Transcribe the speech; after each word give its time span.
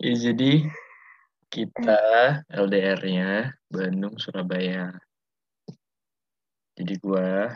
ya 0.00 0.14
jadi 0.14 0.64
kita 1.50 2.00
LDR-nya 2.46 3.58
Bandung 3.66 4.14
Surabaya. 4.22 4.94
Jadi 6.78 6.94
gua 7.02 7.50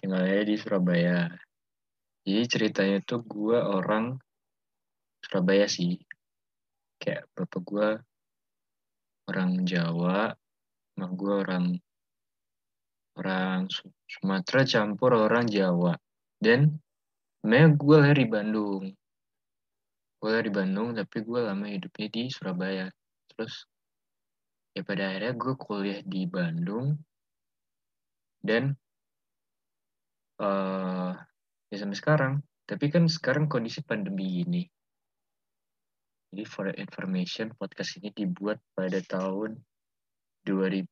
tinggalnya 0.00 0.42
di 0.48 0.56
Surabaya. 0.56 1.28
Jadi 2.24 2.42
ceritanya 2.48 2.98
tuh 3.04 3.20
gua 3.22 3.68
orang 3.68 4.16
Surabaya 5.20 5.68
sih. 5.68 6.00
Kayak 6.96 7.28
bapak 7.36 7.62
gua 7.62 7.88
orang 9.28 9.62
Jawa, 9.68 10.32
mah 10.96 11.10
gua 11.12 11.44
orang 11.44 11.76
orang 13.20 13.68
Sumatera 14.08 14.64
campur 14.64 15.14
orang 15.14 15.44
Jawa. 15.44 15.92
Dan 16.42 16.74
sebenarnya 17.38 17.68
gue 17.78 17.96
lahir 18.02 18.18
di 18.18 18.28
Bandung. 18.28 18.82
Gue 20.18 20.28
lahir 20.34 20.50
di 20.50 20.54
Bandung, 20.58 20.88
tapi 20.98 21.22
gue 21.22 21.38
lama 21.38 21.66
hidupnya 21.70 22.08
di 22.10 22.22
Surabaya. 22.34 22.86
Terus, 23.30 23.54
ya 24.74 24.82
pada 24.82 25.14
akhirnya 25.14 25.38
gue 25.38 25.54
kuliah 25.54 26.02
di 26.02 26.26
Bandung. 26.26 26.98
Dan, 28.42 28.74
uh, 30.42 31.14
ya 31.70 31.76
sampai 31.78 31.98
sekarang. 31.98 32.34
Tapi 32.66 32.90
kan 32.90 33.06
sekarang 33.06 33.46
kondisi 33.46 33.78
pandemi 33.86 34.42
ini. 34.42 34.66
Jadi 36.34 36.42
for 36.42 36.66
information, 36.74 37.54
podcast 37.54 38.02
ini 38.02 38.10
dibuat 38.10 38.58
pada 38.74 38.98
tahun 38.98 39.62
2000 40.42 40.90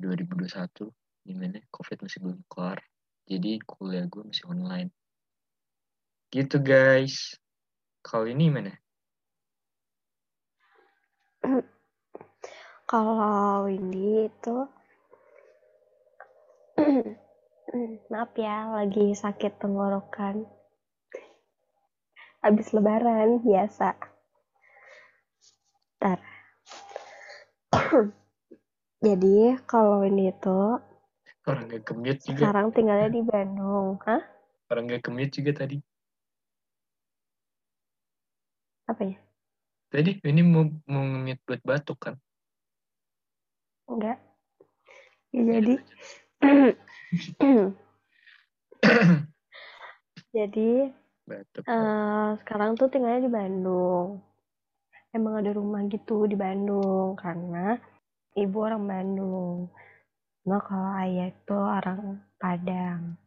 2021 0.00 0.88
gimana 1.28 1.60
covid 1.68 1.98
masih 2.00 2.18
belum 2.24 2.40
kelar 2.48 2.80
jadi 3.30 3.62
kuliah 3.62 4.10
gue 4.10 4.26
masih 4.26 4.50
online. 4.50 4.90
Gitu 6.34 6.58
guys. 6.58 7.38
Kalau 8.02 8.26
ini 8.26 8.50
mana 8.50 8.74
kalau 12.90 13.70
ini 13.70 14.26
itu 14.26 14.56
maaf 18.10 18.34
ya 18.34 18.66
lagi 18.74 19.14
sakit 19.14 19.62
tenggorokan. 19.62 20.42
Habis 22.42 22.74
lebaran 22.74 23.46
biasa. 23.46 23.94
Ntar 26.02 26.18
Jadi 29.06 29.56
kalau 29.64 30.04
ini 30.04 30.28
tuh 30.36 30.89
orang 31.48 31.64
gak 31.70 31.84
kemit 31.88 32.18
juga. 32.24 32.48
Sekarang 32.48 32.66
tinggalnya 32.74 33.08
di 33.08 33.22
Bandung, 33.24 33.96
hah? 34.04 34.22
Orang 34.68 34.90
gak 34.90 35.04
kemit 35.06 35.32
juga 35.32 35.64
tadi. 35.64 35.80
Apa 38.90 39.06
ya? 39.06 39.16
Tadi 39.90 40.22
ini 40.22 40.42
mau 40.46 40.66
mau 40.86 41.02
ngemit 41.02 41.42
buat 41.46 41.62
batuk 41.66 41.98
kan? 41.98 42.14
Enggak. 43.90 44.22
Ya, 45.30 45.42
jadi 45.58 45.74
jadi 50.36 50.70
batuk. 51.26 51.62
Uh, 51.66 52.38
sekarang 52.42 52.78
tuh 52.78 52.86
tinggalnya 52.86 53.26
di 53.26 53.30
Bandung. 53.30 54.22
Emang 55.10 55.42
ada 55.42 55.50
rumah 55.50 55.82
gitu 55.90 56.30
di 56.30 56.38
Bandung 56.38 57.18
karena 57.18 57.78
ibu 58.38 58.58
orang 58.62 58.86
Bandung. 58.86 59.66
Nah, 60.48 60.60
kalau 60.64 60.92
ayah 61.04 61.28
itu 61.28 61.56
orang 61.56 62.24
Padang. 62.40 63.20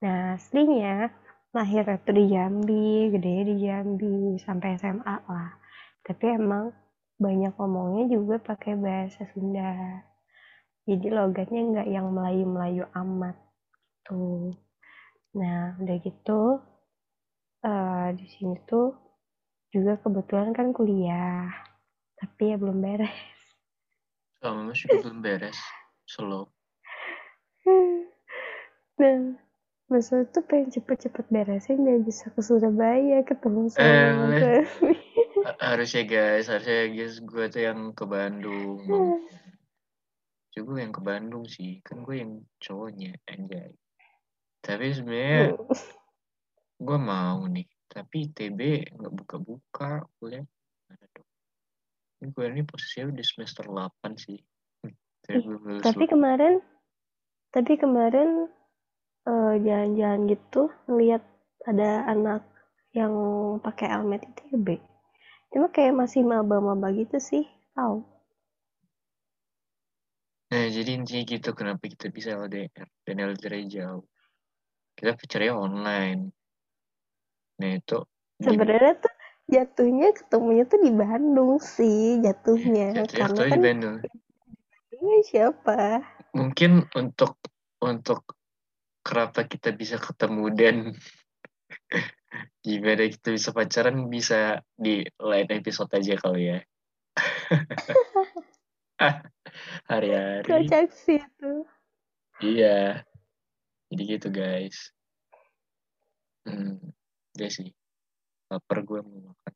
Nah, 0.00 0.40
aslinya 0.40 1.12
lahir 1.52 1.84
itu 1.84 2.10
di 2.16 2.24
Jambi, 2.32 3.12
gede 3.12 3.34
di 3.52 3.54
Jambi, 3.68 4.40
sampai 4.40 4.80
SMA 4.80 5.16
lah. 5.28 5.52
Tapi 6.00 6.24
emang 6.40 6.72
banyak 7.20 7.52
ngomongnya 7.60 8.04
juga 8.08 8.40
pakai 8.40 8.74
bahasa 8.80 9.28
Sunda. 9.32 10.00
Jadi 10.88 11.08
logatnya 11.12 11.60
nggak 11.60 11.88
yang 11.88 12.08
Melayu-Melayu 12.12 12.84
amat 12.92 13.36
tuh. 14.04 14.56
Nah, 15.36 15.76
udah 15.80 15.96
gitu 16.00 16.60
uh, 17.64 18.08
di 18.16 18.26
sini 18.28 18.56
tuh 18.64 18.96
juga 19.72 19.98
kebetulan 20.00 20.54
kan 20.54 20.70
kuliah, 20.70 21.50
tapi 22.16 22.52
ya 22.52 22.56
belum 22.60 22.78
beres. 22.78 23.16
Sama 24.38 24.70
masih 24.70 24.86
belum 25.00 25.18
beres. 25.24 25.58
Slow. 26.06 26.48
Nah, 28.94 29.34
Masa 29.84 30.24
itu 30.24 30.40
pengen 30.48 30.72
cepet-cepet 30.72 31.28
beresin 31.28 31.84
biar 31.84 32.00
bisa 32.00 32.32
ke 32.32 32.40
Surabaya 32.40 33.20
ketemu 33.20 33.68
sama 33.68 34.32
eh, 34.32 34.64
Harusnya 35.60 36.08
guys, 36.08 36.48
harusnya 36.48 36.88
guys 36.88 37.20
gue 37.20 37.44
tuh 37.52 37.62
yang 37.68 37.92
ke 37.92 38.08
Bandung. 38.08 38.80
Coba 40.56 40.72
yang 40.80 40.94
ke 40.94 41.02
Bandung 41.04 41.44
sih, 41.44 41.84
kan 41.84 42.00
gue 42.00 42.16
yang 42.16 42.40
cowoknya 42.64 43.12
anjay. 43.28 43.76
Tapi 44.64 44.86
sebenarnya 44.96 45.52
hmm. 45.52 45.68
gue 46.80 46.98
mau 46.98 47.44
nih, 47.44 47.68
tapi 47.84 48.32
TB 48.32 48.88
nggak 48.96 49.12
buka-buka 49.12 50.08
kuliah. 50.16 50.48
Ada 50.88 51.06
dong 51.12 51.28
gue 52.24 52.44
ini 52.48 52.64
posisinya 52.64 53.12
udah 53.12 53.26
semester 53.26 53.68
8 53.68 54.16
sih 54.16 54.40
hmm. 55.28 55.80
tapi 55.80 56.04
kemarin 56.08 56.60
tapi 57.54 57.78
kemarin 57.78 58.50
uh, 59.28 59.54
jalan-jalan 59.58 60.28
gitu 60.28 60.68
ngeliat 60.90 61.22
ada 61.64 62.04
anak 62.10 62.42
yang 62.92 63.14
pakai 63.64 63.90
helmet 63.90 64.22
itu 64.22 64.42
ya 64.52 64.78
cuma 65.54 65.70
kayak 65.70 65.94
masih 65.94 66.26
maba-maba 66.26 66.90
gitu 66.92 67.16
sih 67.22 67.46
tahu 67.72 68.02
nah 70.50 70.66
jadi 70.70 70.90
intinya 70.98 71.22
gitu 71.26 71.50
kenapa 71.56 71.82
kita 71.90 72.10
bisa 72.14 72.38
LDR 72.38 72.86
dan 73.02 73.16
LDR 73.18 73.66
jauh? 73.66 74.06
Kita 74.94 75.18
percaya 75.18 75.50
online. 75.50 76.30
Nah 77.58 77.70
itu 77.74 77.98
sebenarnya 78.38 78.94
tuh 78.98 79.14
jatuhnya 79.50 80.08
ketemunya 80.16 80.64
tuh 80.66 80.80
di 80.80 80.90
Bandung 80.94 81.58
sih 81.60 82.22
jatuhnya. 82.22 82.94
Jatuh, 83.04 83.18
karena 83.18 83.42
kan 83.50 83.58
di 83.58 83.60
Bandung. 83.60 83.96
Ini 85.04 85.20
siapa? 85.20 86.00
Mungkin 86.32 86.88
untuk 86.96 87.36
untuk 87.84 88.24
kenapa 89.04 89.44
kita 89.44 89.76
bisa 89.76 90.00
ketemu 90.00 90.44
dan 90.56 90.76
gimana 92.64 93.04
kita 93.12 93.36
bisa 93.36 93.52
pacaran 93.52 94.08
bisa 94.08 94.64
di 94.72 95.04
lain 95.20 95.48
episode 95.52 95.92
aja 95.92 96.16
kali 96.16 96.56
ya. 96.56 96.58
Hari-hari. 99.92 100.48
Kocak 100.48 100.88
sih 100.96 101.20
itu. 101.20 101.52
Iya 102.40 103.04
jadi 103.92 104.02
gitu 104.16 104.28
guys. 104.32 104.88
Hmm 106.48 106.80
ya 107.36 107.52
sih. 107.52 107.76
Lapar 108.48 108.88
gue 108.88 109.04
mau 109.04 109.20
makan 109.36 109.54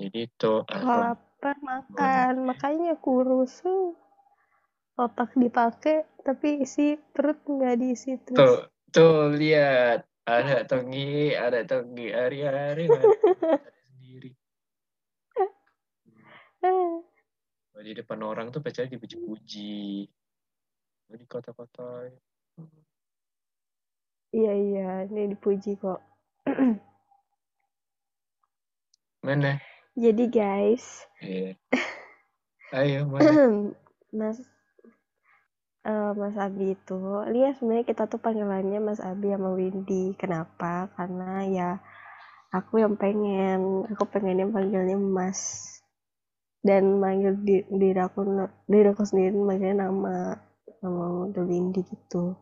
jadi 0.00 0.32
itu 0.32 0.64
lapar 0.64 1.60
makan 1.60 2.48
makanya 2.48 2.96
kurus 2.96 3.60
otak 4.96 5.36
dipakai 5.36 6.08
tapi 6.24 6.64
isi 6.64 6.96
perut 6.96 7.44
nggak 7.44 7.76
diisi 7.80 8.16
terus. 8.20 8.36
Tuh 8.36 8.68
tuh 8.92 9.32
lihat. 9.36 10.04
Ada 10.20 10.68
tongi 10.68 11.32
ada 11.34 11.64
tongi 11.64 12.12
hari-hari 12.12 12.92
sendiri. 13.88 14.36
Di 17.80 17.96
depan 17.96 18.20
orang 18.20 18.52
tuh 18.52 18.60
pacar 18.60 18.84
dipuji-puji. 18.86 20.04
Di 21.10 21.26
kota-kota. 21.26 22.12
Iya 24.30 24.52
iya, 24.54 25.02
ini 25.08 25.34
dipuji 25.34 25.74
kok. 25.80 25.98
Mana? 29.26 29.58
Jadi 30.00 30.24
guys. 30.32 31.04
Iya. 31.20 31.60
Ayo? 32.80 33.00
Mas 34.16 34.40
uh, 35.84 36.12
Mas 36.16 36.36
Abi 36.40 36.72
itu, 36.72 37.00
lihat 37.28 37.60
sebenarnya 37.60 37.84
kita 37.84 38.08
tuh 38.08 38.16
panggilannya 38.16 38.80
Mas 38.80 39.04
Abi 39.04 39.28
sama 39.30 39.52
Windy. 39.52 40.16
Kenapa? 40.16 40.88
Karena 40.96 41.44
ya 41.44 41.70
aku 42.48 42.80
yang 42.80 42.96
pengen, 42.96 43.84
aku 43.92 44.08
pengennya 44.08 44.48
panggilnya 44.48 44.96
Mas 44.96 45.70
dan 46.60 47.00
manggil 47.00 47.40
di, 47.40 47.64
diri 47.68 48.00
aku 48.00 48.20
diri 48.68 48.88
aku 48.92 49.04
sendiri 49.04 49.32
manggilnya 49.32 49.88
nama 49.88 50.36
nama 50.84 51.28
Windy 51.32 51.80
gitu 51.88 52.36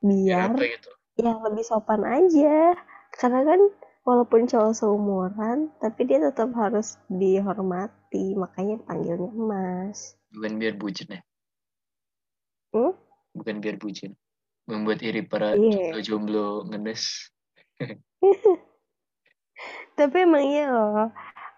biar 0.00 0.56
ya, 0.56 0.76
gitu? 0.76 0.90
ya 1.20 1.32
lebih 1.40 1.64
sopan 1.64 2.04
aja 2.04 2.76
karena 3.16 3.40
kan 3.44 3.60
walaupun 4.06 4.46
cowok 4.46 4.72
seumuran 4.72 5.74
tapi 5.82 6.06
dia 6.06 6.22
tetap 6.22 6.54
harus 6.54 6.96
dihormati 7.10 8.38
makanya 8.38 8.78
panggilnya 8.86 9.34
mas 9.34 10.14
bukan 10.30 10.56
biar 10.62 10.78
bucin 10.78 11.10
ya 11.10 11.20
Hmm? 12.76 12.92
Bukan 13.32 13.64
biar 13.64 13.76
bucin. 13.80 14.12
Membuat 14.68 15.00
iri 15.00 15.24
para 15.24 15.56
yeah. 15.56 15.96
jomblo 16.04 16.68
ngenes. 16.68 17.32
Tapi 19.96 20.16
emang 20.20 20.44
iya 20.44 20.68
loh. 20.68 21.08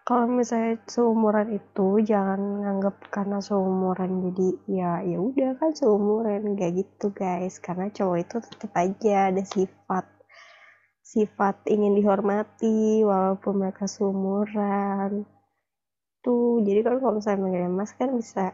Kalau 0.07 0.25
misalnya 0.25 0.81
seumuran 0.89 1.53
itu 1.53 2.01
jangan 2.01 2.65
nganggap 2.65 3.13
karena 3.13 3.45
seumuran 3.45 4.25
jadi 4.25 4.49
ya 4.65 4.93
ya 5.05 5.19
udah 5.21 5.61
kan 5.61 5.77
seumuran 5.77 6.57
kayak 6.57 6.81
gitu 6.81 7.13
guys 7.13 7.61
karena 7.61 7.93
cowok 7.93 8.19
itu 8.25 8.37
tetap 8.41 8.73
aja 8.73 9.29
ada 9.29 9.45
sifat 9.45 10.09
sifat 11.09 11.65
ingin 11.65 11.97
dihormati 11.97 13.01
walaupun 13.01 13.65
mereka 13.65 13.89
seumuran. 13.89 15.25
Tuh 16.21 16.61
jadi 16.61 16.85
kan 16.85 17.01
kalau 17.01 17.17
misalnya 17.17 17.41
manggil 17.41 17.73
mas 17.73 17.97
kan 17.97 18.13
bisa 18.13 18.53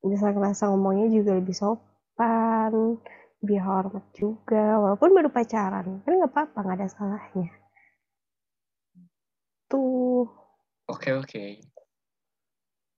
bisa 0.00 0.32
ngerasa 0.32 0.72
ngomongnya 0.72 1.12
juga 1.12 1.36
lebih 1.36 1.52
sopan 1.52 2.96
lebih 3.44 3.60
hormat 3.60 4.04
juga 4.16 4.80
walaupun 4.80 5.12
baru 5.12 5.28
pacaran. 5.28 6.00
Kan 6.00 6.12
nggak 6.16 6.32
apa-apa 6.32 6.58
nggak 6.64 6.78
ada 6.80 6.88
salahnya. 6.88 7.52
Tuh. 9.68 10.24
Oke 10.88 11.12
oke. 11.12 11.44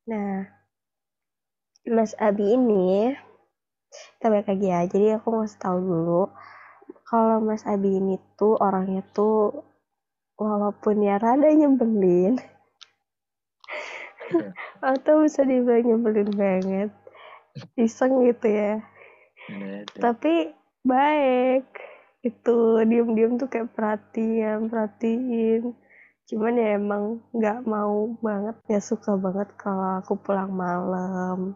Nah 0.07 0.47
Mas 1.87 2.15
Abi 2.23 2.55
ini 2.55 3.15
kita 4.19 4.31
balik 4.31 4.47
lagi 4.47 4.67
ya. 4.71 4.81
Jadi 4.87 5.07
aku 5.19 5.27
mau 5.35 5.47
tahu 5.47 5.79
dulu 5.83 6.23
kalau 7.07 7.39
Mas 7.39 7.63
Abi 7.63 8.03
ini 8.03 8.19
tuh 8.35 8.59
orangnya 8.59 9.07
tuh 9.15 9.63
walaupun 10.35 11.07
ya 11.07 11.23
rada 11.23 11.47
nyebelin. 11.47 12.35
Atau 14.83 15.23
bisa 15.23 15.47
dibilang 15.47 15.87
nyebelin 15.87 16.31
banget. 16.35 16.91
Iseng 17.79 18.27
gitu 18.27 18.47
ya. 18.51 18.83
Tapi 19.95 20.51
baik. 20.83 21.67
Itu 22.27 22.83
diem-diem 22.83 23.39
tuh 23.39 23.47
kayak 23.47 23.71
perhatian 23.79 24.67
perhatiin. 24.67 25.79
Cuman 26.27 26.59
ya 26.59 26.75
emang 26.75 27.23
nggak 27.31 27.63
mau 27.71 28.19
banget. 28.19 28.59
Ya 28.67 28.83
suka 28.83 29.15
banget 29.15 29.47
kalau 29.55 30.03
aku 30.03 30.19
pulang 30.19 30.51
malam 30.51 31.55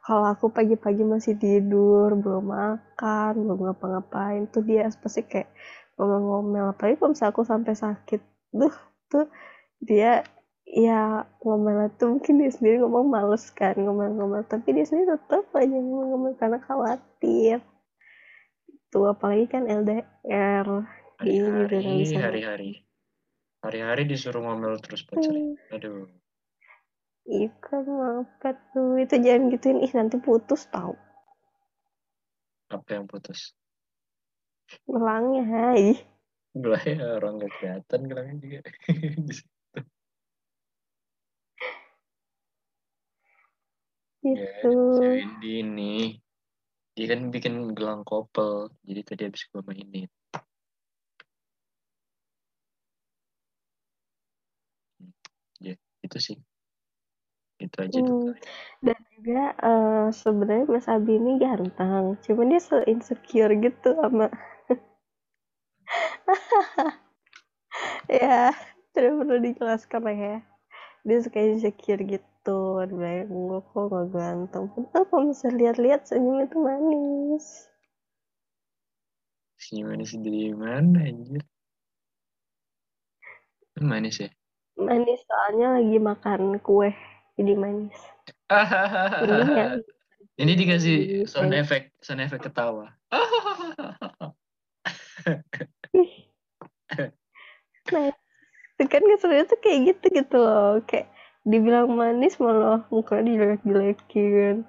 kalau 0.00 0.24
aku 0.32 0.48
pagi-pagi 0.48 1.04
masih 1.04 1.36
tidur 1.36 2.16
belum 2.16 2.48
makan 2.48 3.32
belum 3.36 3.58
ngapa-ngapain 3.68 4.48
tuh 4.48 4.64
dia 4.64 4.88
pasti 4.96 5.22
kayak 5.28 5.52
ngomel-ngomel. 6.00 6.72
Apalagi 6.72 6.96
kalau 6.96 7.12
misalnya 7.12 7.32
aku 7.36 7.42
sampai 7.44 7.74
sakit 7.76 8.20
tuh 8.56 8.74
tuh 9.12 9.26
dia 9.84 10.24
ya 10.64 11.28
ngomel 11.44 11.92
itu 11.92 12.04
mungkin 12.08 12.34
dia 12.40 12.50
sendiri 12.54 12.80
ngomong 12.80 13.12
males 13.12 13.44
kan 13.52 13.76
ngomel-ngomel. 13.76 14.48
Tapi 14.48 14.72
dia 14.72 14.88
sendiri 14.88 15.20
tetap 15.20 15.52
aja 15.52 15.76
ngomel-ngomel 15.76 16.32
karena 16.40 16.58
khawatir. 16.64 17.60
Tuh 18.88 19.12
apalagi 19.12 19.46
kan 19.52 19.68
LDR 19.68 20.66
hari-hari 21.20 22.08
hari-hari. 22.16 22.70
Hari-hari 23.60 24.08
disuruh 24.08 24.40
ngomel 24.40 24.80
terus 24.80 25.04
pacar 25.04 25.36
hmm. 25.36 25.76
aduh 25.76 26.08
iya 27.26 27.48
kan 27.60 27.84
maafkan 27.84 28.56
tuh. 28.72 28.96
Itu 29.00 29.16
jangan 29.20 29.52
gituin. 29.52 29.84
Ih 29.84 29.92
nanti 29.92 30.16
putus 30.16 30.64
tau. 30.70 30.94
Apa 32.70 32.88
yang 32.96 33.10
putus? 33.10 33.52
Gelangnya 34.86 35.42
hai. 35.50 35.98
Gelangnya 36.54 37.18
orang 37.18 37.42
gak 37.42 37.52
kelihatan 37.58 38.00
gelangnya 38.06 38.36
juga. 38.38 38.60
Gitu. 44.20 44.72
Ya, 45.00 45.16
Windy 45.16 45.64
ini. 45.64 45.96
Dia 46.92 47.06
kan 47.16 47.32
bikin 47.32 47.72
gelang 47.72 48.04
kopel, 48.04 48.68
jadi 48.84 49.00
tadi 49.00 49.22
habis 49.24 49.48
gue 49.48 49.62
mainin. 49.64 50.10
Ya, 55.56 55.80
itu 56.04 56.18
sih. 56.20 56.36
Itu 57.60 57.76
aja 57.76 57.98
hmm. 58.00 58.32
Dan 58.80 58.98
juga 59.20 59.44
uh, 59.60 60.08
sebenarnya 60.08 60.64
Mas 60.64 60.88
Abi 60.88 61.20
ini 61.20 61.36
ganteng, 61.36 62.16
cuman 62.24 62.48
dia 62.48 62.60
so 62.64 62.80
insecure 62.88 63.52
gitu 63.60 63.92
sama 64.00 64.32
ya, 68.22 68.54
tidak 68.94 69.12
perlu 69.20 69.36
dijelaskan 69.42 70.02
ya. 70.14 70.36
Dia 71.04 71.18
suka 71.20 71.40
insecure 71.40 72.02
gitu 72.04 72.60
dibilang 72.88 73.28
gue 73.28 73.60
kok 73.60 73.84
gak 73.92 74.06
ganteng. 74.14 74.64
Padahal 74.72 75.04
kalau 75.08 75.24
bisa 75.28 75.48
lihat-lihat 75.52 76.08
senyum 76.08 76.44
itu 76.44 76.56
manis. 76.56 77.68
Senyum 79.60 79.92
manis 79.92 80.16
dari 80.16 80.54
mana 80.56 80.98
anjir? 81.04 81.42
Manis 83.80 84.16
ya? 84.22 84.30
Manis 84.80 85.20
soalnya 85.28 85.76
lagi 85.80 85.98
makan 86.00 86.56
kue 86.64 86.92
jadi 87.40 87.56
manis. 87.56 87.96
Ini 90.40 90.52
dikasih 90.56 91.24
sound 91.24 91.56
effect 91.56 91.96
sound 92.04 92.20
effect 92.20 92.44
ketawa. 92.44 92.92
Nah 97.90 98.86
kan 98.88 99.02
sebenarnya 99.02 99.50
tuh 99.50 99.60
kayak 99.60 99.80
gitu 99.92 100.06
gitu 100.14 100.36
loh. 100.40 100.80
Kayak 100.88 101.12
dibilang 101.44 101.96
manis 101.96 102.36
malah 102.36 102.84
muka 102.92 103.24
dijelek-jelekin 103.24 104.68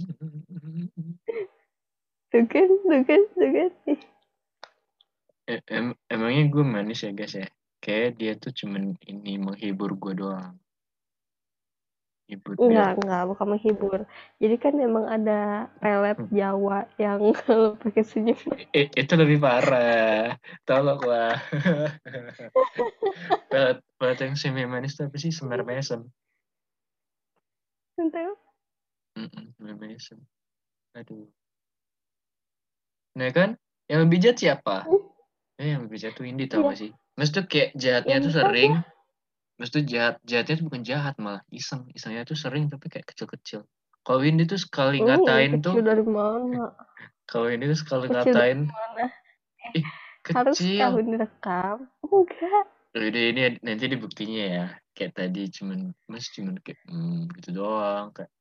tuh 2.30 2.44
kan 2.46 2.68
tuh 2.70 3.02
kan 3.04 3.20
tuh 3.34 3.50
kan. 3.50 3.70
Em 5.66 5.86
emangnya 6.06 6.46
gue 6.46 6.64
manis 6.64 7.02
ya 7.02 7.10
guys 7.10 7.34
ya 7.34 7.50
kayak 7.80 8.20
dia 8.20 8.32
tuh 8.36 8.52
cuman 8.52 8.94
ini 9.08 9.40
menghibur 9.40 9.96
gue 9.96 10.12
doang. 10.12 10.54
Hibur 12.30 12.54
enggak 12.62 13.02
enggak 13.02 13.22
bukan 13.26 13.46
menghibur. 13.56 14.00
Jadi 14.38 14.56
kan 14.60 14.78
memang 14.78 15.02
ada 15.10 15.66
pelet 15.82 16.14
hmm. 16.14 16.30
Jawa 16.30 16.86
yang 17.00 17.20
kalau 17.42 17.74
pakai 17.74 18.06
senyum. 18.06 18.38
Eh, 18.70 18.86
itu 18.86 19.12
lebih 19.18 19.42
parah. 19.42 20.38
Tolong 20.62 21.00
lah 21.02 21.34
pelet 23.50 23.82
pelet 23.98 24.18
yang 24.22 24.36
semi 24.38 24.62
manis 24.68 24.94
tapi 24.94 25.18
sih? 25.18 25.34
Semar 25.34 25.66
mesem 25.66 26.06
entah. 27.98 28.32
Semar 29.58 29.76
mesem 29.80 30.20
aduh. 30.94 31.26
Nah 33.18 33.28
kan 33.34 33.58
yang 33.90 34.06
lebih 34.06 34.22
jahat 34.22 34.38
siapa? 34.38 34.86
Hmm? 34.86 35.10
eh 35.60 35.76
yang 35.76 35.84
lebih 35.84 36.00
jahat 36.00 36.16
tuh 36.16 36.24
Indi 36.24 36.48
tau 36.48 36.64
iya. 36.64 36.68
gak 36.72 36.78
sih 36.80 36.90
Maksudnya 37.20 37.44
kayak 37.44 37.70
jahatnya 37.76 38.16
tuh 38.24 38.32
sering 38.32 38.72
Maksudnya 39.60 39.84
jahat, 39.84 40.14
jahatnya 40.24 40.54
itu 40.56 40.64
bukan 40.64 40.82
jahat 40.88 41.14
malah 41.20 41.44
iseng. 41.52 41.84
Isengnya 41.92 42.24
tuh 42.24 42.32
sering 42.32 42.72
tapi 42.72 42.88
kayak 42.88 43.12
kecil-kecil. 43.12 43.68
Kalau 44.00 44.24
Windy 44.24 44.48
tuh 44.48 44.56
sekali 44.56 45.04
oh, 45.04 45.12
ngatain 45.12 45.60
tuh. 45.60 45.76
dari 45.84 46.00
mana? 46.00 46.72
Kalau 47.30 47.52
ini 47.52 47.68
tuh 47.68 47.76
sekali 47.76 48.08
kecil 48.08 48.32
ngatain. 48.32 48.58
Ih, 49.76 49.84
kecil. 50.24 50.40
Harus 50.40 50.58
tahun 50.64 51.04
direkam. 51.12 51.76
Enggak. 52.08 52.64
Ini 52.96 53.60
nanti 53.60 53.84
dibuktinya 53.84 54.44
ya. 54.48 54.66
Kayak 54.96 55.12
tadi 55.20 55.52
cuman 55.52 55.92
mas 56.08 56.32
cuman 56.32 56.56
kayak 56.64 56.80
hmm, 56.88 57.28
gitu 57.36 57.60
doang 57.60 58.16
kayak. 58.16 58.32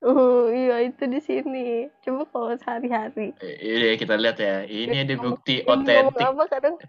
Oh 0.00 0.48
iya 0.48 0.80
itu 0.80 1.12
di 1.12 1.20
sini. 1.20 1.92
Coba 2.00 2.24
kalau 2.32 2.56
sehari-hari. 2.56 3.36
Iya 3.38 4.00
kita 4.00 4.16
lihat 4.16 4.40
ya. 4.40 4.64
Ini 4.64 5.04
ada 5.04 5.14
bukti 5.20 5.60
otentik. 5.62 6.24
Apa 6.24 6.48
kadang 6.48 6.80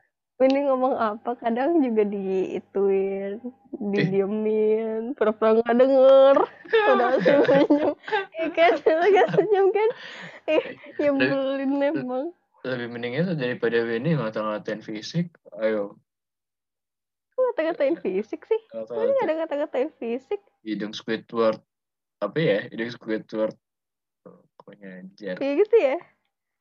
ini 0.46 0.60
ngomong 0.68 0.96
apa? 1.00 1.36
Kadang 1.40 1.80
juga 1.80 2.04
diituin 2.08 3.40
didiemin 3.74 5.18
pura-pura 5.18 5.60
nggak 5.60 5.76
denger. 5.76 6.36
Udah 6.94 7.12
senyum. 7.26 7.94
Ya 8.38 8.48
kan 8.52 8.74
lagi 8.78 9.22
senyum 9.36 9.68
kan? 9.72 9.90
Eh 10.48 10.64
nyebelin 11.00 11.72
memang 11.80 12.24
lebih 12.64 12.88
mending 12.96 13.14
itu 13.20 13.34
daripada 13.36 13.84
ini 13.84 14.16
ngata-ngatain 14.16 14.80
fisik. 14.80 15.36
Ayo. 15.60 16.00
Ngata-ngatain 17.36 18.00
fisik 18.00 18.48
sih? 18.48 18.62
Ini 18.72 19.20
ada 19.20 19.34
ngata-ngatain 19.44 19.92
fisik? 20.00 20.40
Hidung 20.64 20.96
Squidward. 20.96 21.60
Apa 22.24 22.38
ya? 22.40 22.60
Hidung 22.72 22.92
Squidward. 22.96 23.56
Pokoknya 24.56 25.04
jar 25.20 25.36
kayak 25.36 25.68
gitu 25.68 25.76
ya? 25.76 25.98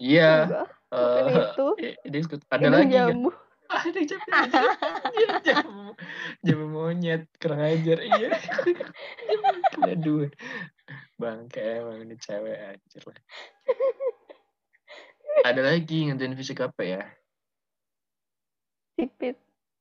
Iya. 0.03 0.33
Uh, 0.91 1.55
itu. 1.55 1.67
Squidward 2.03 2.43
ada 2.51 2.67
lagi 2.67 2.99
kan 2.99 3.31
ada 3.73 4.01
jamu 4.05 4.29
jamu. 5.45 5.87
Jamu 6.45 6.67
monyet 6.69 7.29
kurang 7.41 7.65
ajar. 7.65 7.99
Iya. 8.01 8.31
Aduh. 9.93 10.29
Bangke 11.17 11.63
emang 11.81 12.03
ini 12.05 12.17
cewek 12.19 12.59
anjir 12.59 13.03
lah. 13.07 13.21
Ada 15.49 15.61
lagi 15.65 16.11
ngertiin 16.11 16.37
fisik 16.37 16.61
apa 16.61 16.83
ya? 16.83 17.03
Sipit. 18.99 19.39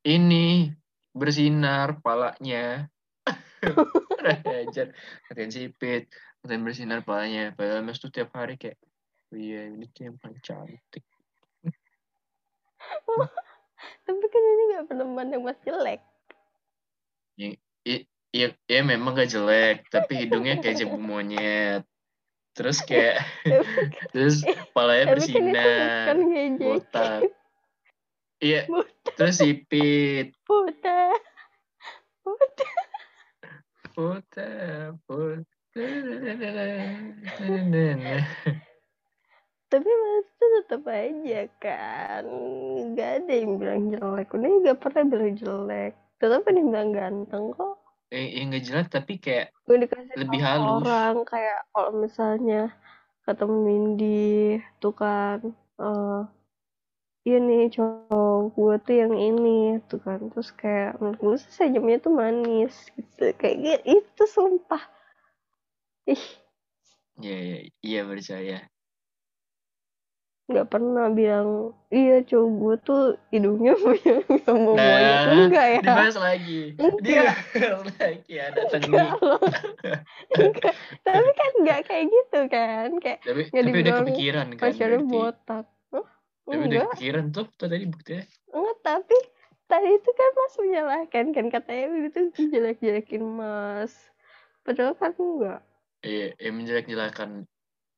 Ini 0.07 0.71
bersinar 1.11 1.99
palanya. 1.99 2.87
Ajar. 4.21 4.93
Latihan 5.29 5.51
sipit 5.51 6.07
latihan 6.41 6.61
bersinar 6.65 6.99
palanya. 7.03 7.51
Padahal 7.53 7.85
mas 7.85 7.99
tuh 7.99 8.09
tiap 8.09 8.33
hari 8.33 8.55
kayak 8.57 8.79
iya 9.31 9.71
ini 9.71 9.87
tuh 9.91 10.11
yang 10.11 10.19
paling 10.19 10.43
cantik 10.43 11.03
tapi 14.05 14.25
kan 14.27 14.41
ini 14.41 14.63
gak 14.75 14.85
pernah 14.89 15.07
mandang 15.07 15.41
mas 15.45 15.59
jelek. 15.63 16.01
Ya, 17.39 17.55
ya, 18.31 18.47
ya 18.69 18.81
memang 18.85 19.17
gak 19.17 19.31
jelek 19.31 19.87
tapi 19.89 20.25
hidungnya 20.25 20.59
kayak 20.59 20.81
jebu 20.81 20.97
monyet. 20.99 21.83
Terus 22.51 22.83
kayak 22.83 23.23
terus 24.13 24.43
palanya 24.75 25.15
bersinar 25.15 26.13
kan 26.13 26.19
botak. 26.59 27.21
Iya 28.41 28.67
terus 29.15 29.39
sipit. 29.39 30.33
Botak 30.43 31.21
botak. 32.25 32.73
Botak 33.95 34.95
botak 35.07 35.41
tapi 39.71 39.87
mas 39.87 40.27
tuh 40.35 40.49
tetap 40.59 40.83
aja 40.91 41.41
kan. 41.63 42.23
Nggak 42.91 43.09
ada 43.23 43.33
yang 43.33 43.51
bilang 43.55 43.83
jelek. 43.87 44.27
Udah 44.35 44.49
nggak 44.59 44.79
pernah 44.83 45.03
bilang 45.07 45.33
jelek. 45.39 45.93
Tetap 46.19 46.43
ada 46.43 46.57
yang 46.59 46.69
bilang 46.75 46.91
ganteng 46.91 47.45
kok. 47.55 47.75
Eh 48.11 48.35
yang 48.35 48.51
nggak 48.51 48.65
jelek 48.67 48.87
tapi 48.91 49.13
kayak 49.15 49.55
lebih 50.19 50.41
halus. 50.43 50.83
orang 50.83 51.23
kayak 51.23 51.63
kalau 51.71 51.91
misalnya 51.95 52.75
ketemu 53.23 53.57
Mindy 53.63 54.59
tuh 54.83 54.91
kan 54.91 55.39
uh, 55.79 56.27
iya 57.23 57.37
nih 57.39 57.71
cowok 57.71 58.51
gue 58.51 58.75
tuh 58.83 58.95
yang 58.99 59.15
ini 59.15 59.79
tuh 59.87 60.03
kan. 60.03 60.19
Terus 60.35 60.51
kayak 60.51 60.99
menurut 60.99 61.19
gue 61.23 61.37
sih 61.39 61.51
senyumnya 61.55 62.03
tuh 62.03 62.11
manis 62.11 62.75
gitu. 62.99 63.31
Kayak 63.39 63.55
gitu 63.63 64.03
itu 64.03 64.23
sumpah. 64.27 64.83
Ih. 66.11 66.25
Iya 67.21 67.37
iya 67.39 67.57
iya 67.79 68.01
percaya 68.03 68.70
nggak 70.51 70.69
pernah 70.69 71.07
bilang 71.07 71.71
iya 71.87 72.19
cowok 72.23 72.49
gue 72.51 72.75
tuh 72.83 73.03
hidungnya 73.31 73.73
punya 73.83 74.15
mau 74.51 74.75
nah, 74.75 74.99
itu 74.99 75.35
enggak 75.47 75.67
ya. 75.67 75.81
dibahas 75.83 76.17
lagi. 76.19 76.61
Enggak. 76.75 77.35
dibahas 77.55 77.83
lagi 77.99 78.33
ada 78.35 78.59
enggak, 78.61 79.11
enggak. 80.37 80.73
tapi 81.07 81.29
kan 81.35 81.51
nggak 81.63 81.79
kayak 81.87 82.05
gitu 82.11 82.39
kan. 82.51 82.89
Kayak 82.99 83.19
tapi, 83.23 83.41
tapi 83.51 83.77
udah 83.83 83.93
kepikiran 84.03 84.47
kan 84.55 84.63
pacarnya 84.71 84.99
botak. 85.03 85.65
Huh? 85.91 86.07
tapi 86.47 86.63
udah 86.67 86.79
kepikiran 86.91 87.25
tuh 87.31 87.45
tuh 87.55 87.67
tadi 87.67 87.85
buktinya. 87.87 88.23
Enggak 88.51 88.77
tapi 88.83 89.17
tadi 89.71 89.89
itu 89.95 90.09
kan 90.11 90.29
mas 90.35 90.55
menyalahkan 90.59 91.25
kan 91.31 91.45
katanya 91.47 91.85
itu 92.07 92.19
jelek-jelekin 92.35 93.23
mas. 93.23 93.93
Padahal 94.67 94.93
kan 94.99 95.11
enggak. 95.15 95.61
Iya 96.01 96.33
ya 96.39 96.49
menjelek-jelekan 96.49 97.45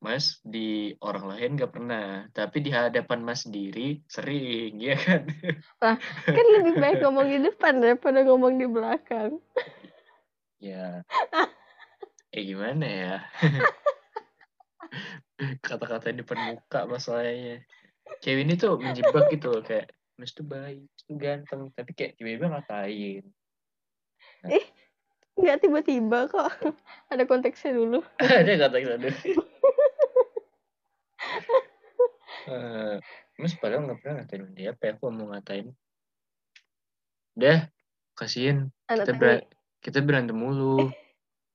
Mas 0.04 0.44
di 0.44 0.92
orang 1.00 1.32
lain 1.32 1.56
gak 1.56 1.72
pernah, 1.80 2.28
tapi 2.36 2.60
di 2.60 2.76
hadapan 2.76 3.24
Mas 3.24 3.48
sendiri 3.48 4.04
sering, 4.12 4.76
ya 4.84 5.00
kan? 5.00 5.24
Wah, 5.80 5.96
kan 6.28 6.46
lebih 6.60 6.76
baik 6.76 7.00
ngomong 7.00 7.32
di 7.32 7.40
depan 7.40 7.80
daripada 7.80 8.20
ngomong 8.28 8.60
di 8.60 8.68
belakang. 8.68 9.40
ya, 10.60 11.08
eh 12.36 12.44
gimana 12.44 12.84
ya? 12.84 13.16
Kata-kata 15.64 16.12
di 16.12 16.20
depan 16.20 16.52
muka 16.52 16.84
masalahnya. 16.84 17.64
Cewek 18.20 18.44
ini 18.44 18.60
tuh 18.60 18.76
menjebak 18.76 19.32
gitu 19.32 19.56
loh, 19.56 19.64
kayak 19.64 19.88
Mas 20.20 20.36
tuh 20.36 20.44
baik, 20.44 20.84
Mas 20.84 21.04
tuh 21.08 21.16
ganteng, 21.16 21.72
tapi 21.80 21.96
kayak 21.96 22.20
tiba-tiba 22.20 22.52
ngatain. 22.52 23.24
Nah. 24.44 24.50
Eh, 24.52 24.66
nggak 25.40 25.64
tiba-tiba 25.64 26.28
kok. 26.28 26.52
Ada 27.08 27.24
konteksnya 27.24 27.72
dulu. 27.72 28.04
Ada 28.20 28.68
konteksnya 28.68 29.40
dulu 29.40 29.64
uh, 32.50 32.96
mas 33.40 33.54
padahal 33.58 33.88
nggak 33.88 34.00
pernah 34.02 34.16
ngatain 34.24 34.44
dia 34.56 34.72
apa 34.76 34.82
ya? 34.88 34.92
Aku 34.98 35.12
mau 35.12 35.28
ngatain. 35.32 35.72
Udah 37.40 37.68
kasihin. 38.18 38.70
Kita 38.88 39.14
ber 39.16 39.48
kita 39.84 40.00
berantem 40.00 40.38
mulu. 40.38 40.92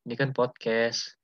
Ini 0.05 0.15
kan 0.17 0.33
podcast. 0.33 1.17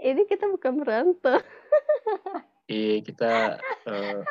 Ini 0.00 0.22
kita 0.28 0.48
bukan 0.48 0.84
berantem. 0.84 1.40
Iya 2.64 3.04
kita 3.04 3.60
uh, 3.84 4.24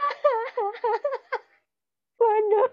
waduh. 2.18 2.70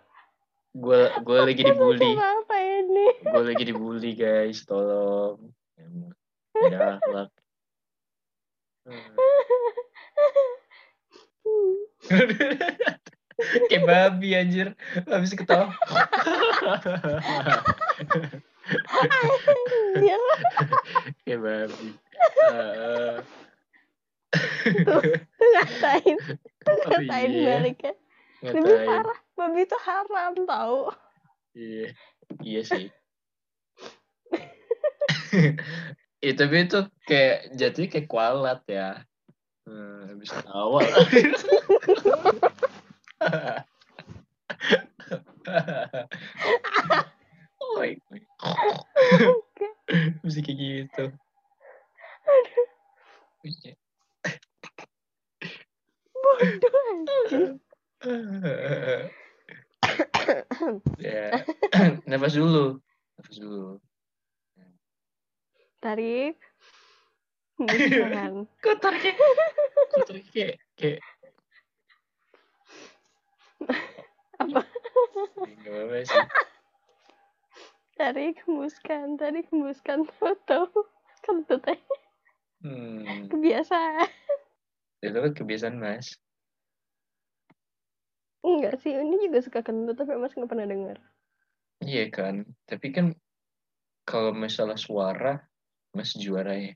gue 0.72 1.00
gue 1.20 1.38
lagi 1.52 1.62
dibully. 1.68 2.16
apa 2.16 2.56
ini. 2.56 3.06
Gue 3.20 3.42
lagi 3.44 3.64
dibully 3.68 4.16
guys. 4.16 4.64
Tolong. 4.64 5.36
Ya 6.64 6.96
akhlak 6.96 7.28
Kayak 13.70 13.84
babi 13.88 14.36
anjir. 14.36 14.76
Habis 15.08 15.32
ketawa. 15.32 15.72
Kayak 21.24 21.40
babi. 21.40 21.88
Uh, 22.52 23.16
ngatain. 25.40 26.18
ngatain 26.68 27.30
oh, 27.32 27.34
iya. 27.34 27.56
balik 27.56 27.78
ya. 27.80 27.94
Lebih 28.44 28.76
parah. 28.84 29.18
Babi 29.36 29.60
itu 29.64 29.78
haram 29.84 30.34
tau. 30.44 30.92
Iya. 31.56 31.96
Iya 32.44 32.62
sih. 32.62 32.86
Itu 36.20 36.36
tapi 36.36 36.68
itu 36.68 36.84
kayak 37.08 37.56
jatuhnya 37.56 37.88
kayak 37.88 38.08
kualat 38.12 38.60
ya. 38.68 39.00
Hmm, 39.70 40.02
habis 40.10 40.34
awal. 40.50 40.82
oh, 47.62 47.86
Bisa 50.26 50.42
kayak 50.42 50.58
gitu. 50.58 51.14
Bodoh 56.18 57.54
ya. 60.98 61.46
Nafas 62.10 62.34
dulu. 62.34 62.82
Nafas 63.22 63.38
dulu. 63.38 63.78
Tarik. 65.78 66.49
Bukan. 67.60 68.48
Kok 68.64 68.76
tarik 68.80 69.14
Kok 69.92 70.04
tarik 70.08 70.26
kayak 70.32 70.56
kayak 70.80 71.00
apa? 74.40 74.64
Gak 75.44 75.68
apa-apa 75.68 75.96
sih. 76.08 76.24
Tarik 78.00 78.40
hembuskan, 78.48 79.20
tarik 79.20 79.46
hembuskan 79.52 80.08
foto. 80.16 80.72
Kentut 81.20 81.60
aja. 81.68 81.96
Hmm. 82.64 83.28
Kebiasaan. 83.28 84.08
Itu 85.04 85.18
kan 85.20 85.32
kebiasaan 85.36 85.76
mas. 85.76 86.16
Enggak 88.40 88.80
sih, 88.80 88.96
ini 88.96 89.20
juga 89.28 89.44
suka 89.44 89.60
kentut 89.60 90.00
tapi 90.00 90.16
mas 90.16 90.32
nggak 90.32 90.48
pernah 90.48 90.64
dengar. 90.64 90.96
Iya 91.84 92.08
kan, 92.08 92.48
tapi 92.64 92.88
kan 92.96 93.12
kalau 94.08 94.32
masalah 94.32 94.80
suara, 94.80 95.44
mas 95.92 96.16
juara 96.16 96.56
ya 96.56 96.72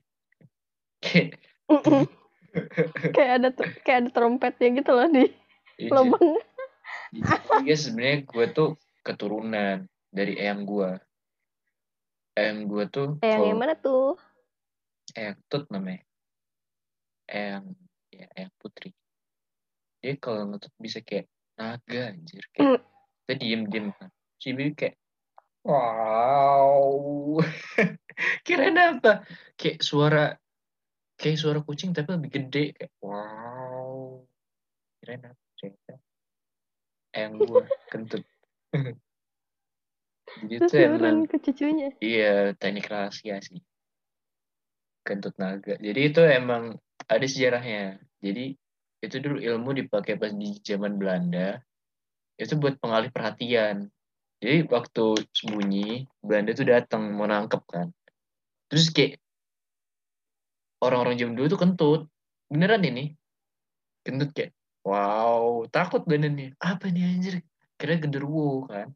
kayak 3.15 3.31
ada 3.41 3.49
kayak 3.83 3.97
ada 4.05 4.09
trompetnya 4.11 4.79
gitu 4.79 4.91
loh 4.95 5.07
di 5.11 5.27
iya, 5.79 5.89
lubang. 5.91 6.39
Iya 7.63 7.75
sebenarnya 7.75 8.17
gue 8.27 8.45
tuh 8.51 8.69
keturunan 9.03 9.87
dari 10.11 10.39
eyang 10.39 10.63
gue. 10.63 10.91
Eyang 12.35 12.59
gue 12.67 12.83
tuh. 12.91 13.09
Eyang 13.23 13.43
yang 13.53 13.59
mana 13.59 13.75
tuh? 13.75 14.15
Eyang 15.15 15.39
tut 15.51 15.67
namanya. 15.71 16.03
Eyang 17.27 17.75
ya 18.11 18.27
eyang 18.35 18.53
putri. 18.59 18.95
Dia 19.99 20.15
kalau 20.21 20.47
ngetut 20.49 20.71
bisa 20.79 21.01
kayak 21.01 21.27
naga 21.55 22.11
anjir 22.11 22.43
kayak 22.51 22.77
mm. 22.77 22.81
kita 23.25 23.33
diem 23.39 23.61
diem 23.71 23.87
kan. 23.95 24.09
Si 24.39 24.51
kayak 24.51 24.95
wow. 25.65 27.39
Kirain 28.45 28.77
apa? 28.79 29.25
Kayak 29.57 29.83
suara 29.83 30.35
kayak 31.15 31.39
suara 31.39 31.59
kucing 31.63 31.95
tapi 31.95 32.15
lebih 32.15 32.31
gede 32.31 32.75
kayak 32.75 32.91
wow 32.99 34.19
keren 34.99 35.31
apa 35.31 35.43
cerita 35.55 35.95
yang 37.15 37.39
gue 37.39 37.63
kentut. 37.87 38.23
Jadi 40.35 40.53
itu 40.59 40.75
emang 40.75 41.23
ke 41.31 41.37
cucunya. 41.39 41.89
iya 42.03 42.51
teknik 42.59 42.91
rahasia 42.91 43.39
sih. 43.39 43.63
Kentut 45.07 45.31
naga. 45.39 45.79
Jadi 45.79 45.99
itu 46.11 46.21
emang 46.27 46.75
ada 47.07 47.23
sejarahnya. 47.23 48.03
Jadi 48.19 48.57
itu 48.99 49.15
dulu 49.21 49.37
ilmu 49.39 49.69
dipakai 49.85 50.19
pas 50.19 50.33
di 50.33 50.59
zaman 50.59 50.99
Belanda. 50.99 51.61
Itu 52.35 52.59
buat 52.59 52.75
pengalih 52.83 53.15
perhatian. 53.15 53.87
Jadi 54.43 54.67
waktu 54.67 55.23
sembunyi 55.31 56.03
Belanda 56.19 56.51
tuh 56.51 56.67
datang 56.67 57.15
mau 57.15 57.29
nangkep 57.29 57.63
kan. 57.63 57.87
Terus 58.67 58.91
kayak 58.91 59.23
orang-orang 60.83 61.15
jam 61.15 61.31
dua 61.33 61.47
tuh 61.47 61.59
kentut. 61.59 62.01
Beneran 62.51 62.83
ini? 62.85 63.13
Kentut 64.05 64.31
kayak 64.35 64.53
wow 64.85 65.65
takut 65.73 66.05
nih 66.05 66.53
apa 66.61 66.91
nih 66.91 67.03
anjir? 67.05 67.35
Kira 67.79 67.97
genderuwo 67.99 68.69
kan. 68.69 68.93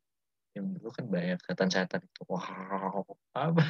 Yang 0.54 0.66
dulu 0.80 0.90
kan 0.94 1.06
banyak 1.08 1.40
setan-setan 1.46 2.02
itu. 2.04 2.22
Wow 2.28 3.06
apa? 3.34 3.64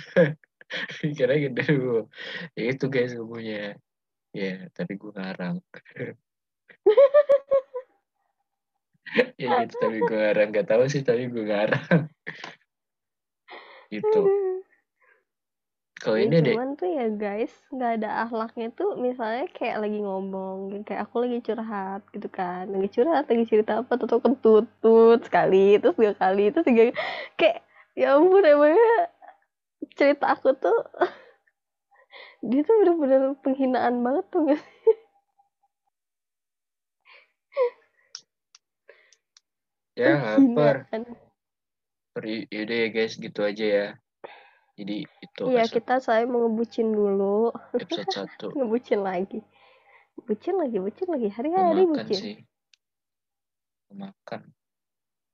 Kira 1.18 1.36
genderuwo. 1.38 2.10
Ya 2.58 2.64
itu 2.74 2.86
guys 2.92 3.16
semuanya 3.16 3.78
ya 4.36 4.70
tapi 4.74 4.98
gue 4.98 5.12
ngarang. 5.14 5.62
Ya 9.42 9.66
gitu 9.66 9.74
tapi 9.82 10.06
gue 10.06 10.18
ngarang. 10.22 10.54
Gak 10.54 10.70
tahu 10.70 10.86
sih 10.86 11.02
tapi 11.02 11.34
gue 11.34 11.42
ngarang. 11.42 12.06
Gitu 13.90 14.22
kalau 16.00 16.16
ya, 16.16 16.32
ini 16.32 16.56
cuman 16.56 16.80
tuh 16.80 16.88
ya 16.88 17.12
guys 17.12 17.52
nggak 17.76 17.92
ada 18.00 18.10
akhlaknya 18.24 18.72
tuh 18.72 18.96
misalnya 18.96 19.52
kayak 19.52 19.84
lagi 19.84 20.00
ngomong 20.00 20.88
kayak 20.88 21.04
aku 21.04 21.28
lagi 21.28 21.44
curhat 21.44 22.02
gitu 22.16 22.32
kan. 22.32 22.72
Lagi 22.72 22.88
curhat 22.88 23.28
lagi 23.28 23.44
cerita 23.44 23.84
apa 23.84 24.00
tuh 24.00 24.24
kentutut 24.24 25.20
sekali 25.28 25.76
terus 25.76 26.00
dua 26.00 26.16
kali 26.16 26.56
terus 26.56 26.64
tiga 26.64 26.96
kayak 27.36 27.68
ya 28.00 28.16
ampun 28.16 28.48
emangnya 28.48 29.12
cerita 30.00 30.32
aku 30.32 30.56
tuh 30.56 30.80
dia 32.48 32.64
tuh 32.64 32.76
bener-bener 32.80 33.36
penghinaan 33.44 34.00
banget 34.00 34.26
tuh 34.32 34.40
gak 34.48 34.60
sih? 34.64 34.96
Ya 40.00 40.16
lapar. 40.40 40.88
Yaudah 42.24 42.78
ya 42.84 42.88
guys 42.88 43.20
gitu 43.20 43.44
aja 43.44 43.66
ya 43.68 43.88
jadi 44.80 45.04
itu 45.04 45.44
iya 45.52 45.68
kita 45.68 46.00
saya 46.00 46.24
mau 46.24 46.48
ngebucin 46.48 46.96
dulu. 46.96 47.52
Episode 47.76 48.08
satu. 48.16 48.48
Ngebucin 48.58 49.04
lagi. 49.04 49.44
Bucin 50.24 50.56
lagi 50.56 50.80
bucin 50.80 51.08
lagi. 51.12 51.28
Hari-hari 51.28 51.84
bucin. 51.84 52.16
sih. 52.16 52.38
makan. 53.92 54.56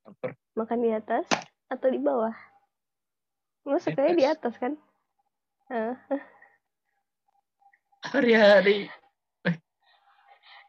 Lapar. 0.02 0.34
Makan 0.58 0.80
di 0.82 0.90
atas 0.90 1.30
atau 1.70 1.88
di 1.94 2.02
bawah? 2.02 2.34
Masuknya 3.70 4.18
di 4.18 4.25
atas. 4.25 4.58
kan? 4.58 4.74
Hari-hari. 8.14 8.90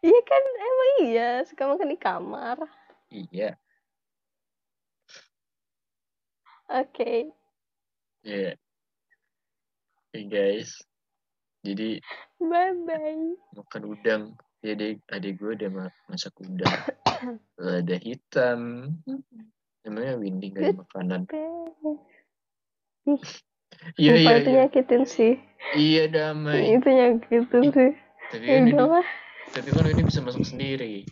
Iya 0.05 0.21
kan 0.29 0.43
emang 0.61 0.93
iya. 1.09 1.31
Suka 1.49 1.65
makan 1.65 1.89
di 1.89 1.97
kamar. 1.97 2.61
Iya. 3.09 3.57
Oke. 6.69 6.93
Okay. 6.93 7.19
Iya. 8.21 8.53
Yeah. 8.53 8.66
Oke 10.17 10.33
okay, 10.33 10.33
guys. 10.33 10.73
Jadi 11.61 12.01
bye 12.41 12.73
bye. 12.89 13.37
Makan 13.53 13.83
udang. 13.85 14.23
Ya 14.65 14.73
adik, 14.73 15.05
adik 15.13 15.37
gue 15.37 15.61
udah 15.61 15.93
masak 16.09 16.33
udang. 16.41 16.73
Lada 17.61 17.97
hitam. 18.01 18.89
Namanya 19.85 20.17
Windy 20.17 20.57
gak 20.57 20.73
makanan. 20.73 21.29
Iya 24.01 24.17
iya. 24.17 24.41
Itu 24.41 24.57
iya. 24.57 24.65
nyakitin 24.65 25.05
sih. 25.05 25.37
Iya 25.77 26.09
damai. 26.09 26.81
Itu 26.81 26.89
nyakitin 26.89 27.65
sih. 27.77 27.93
Tapi 28.33 28.45
kan 28.49 28.73
ini, 28.73 28.73
tapi 29.53 29.69
kan 29.69 29.85
ini 29.85 30.01
bisa 30.01 30.25
masuk 30.25 30.49
sendiri. 30.49 31.05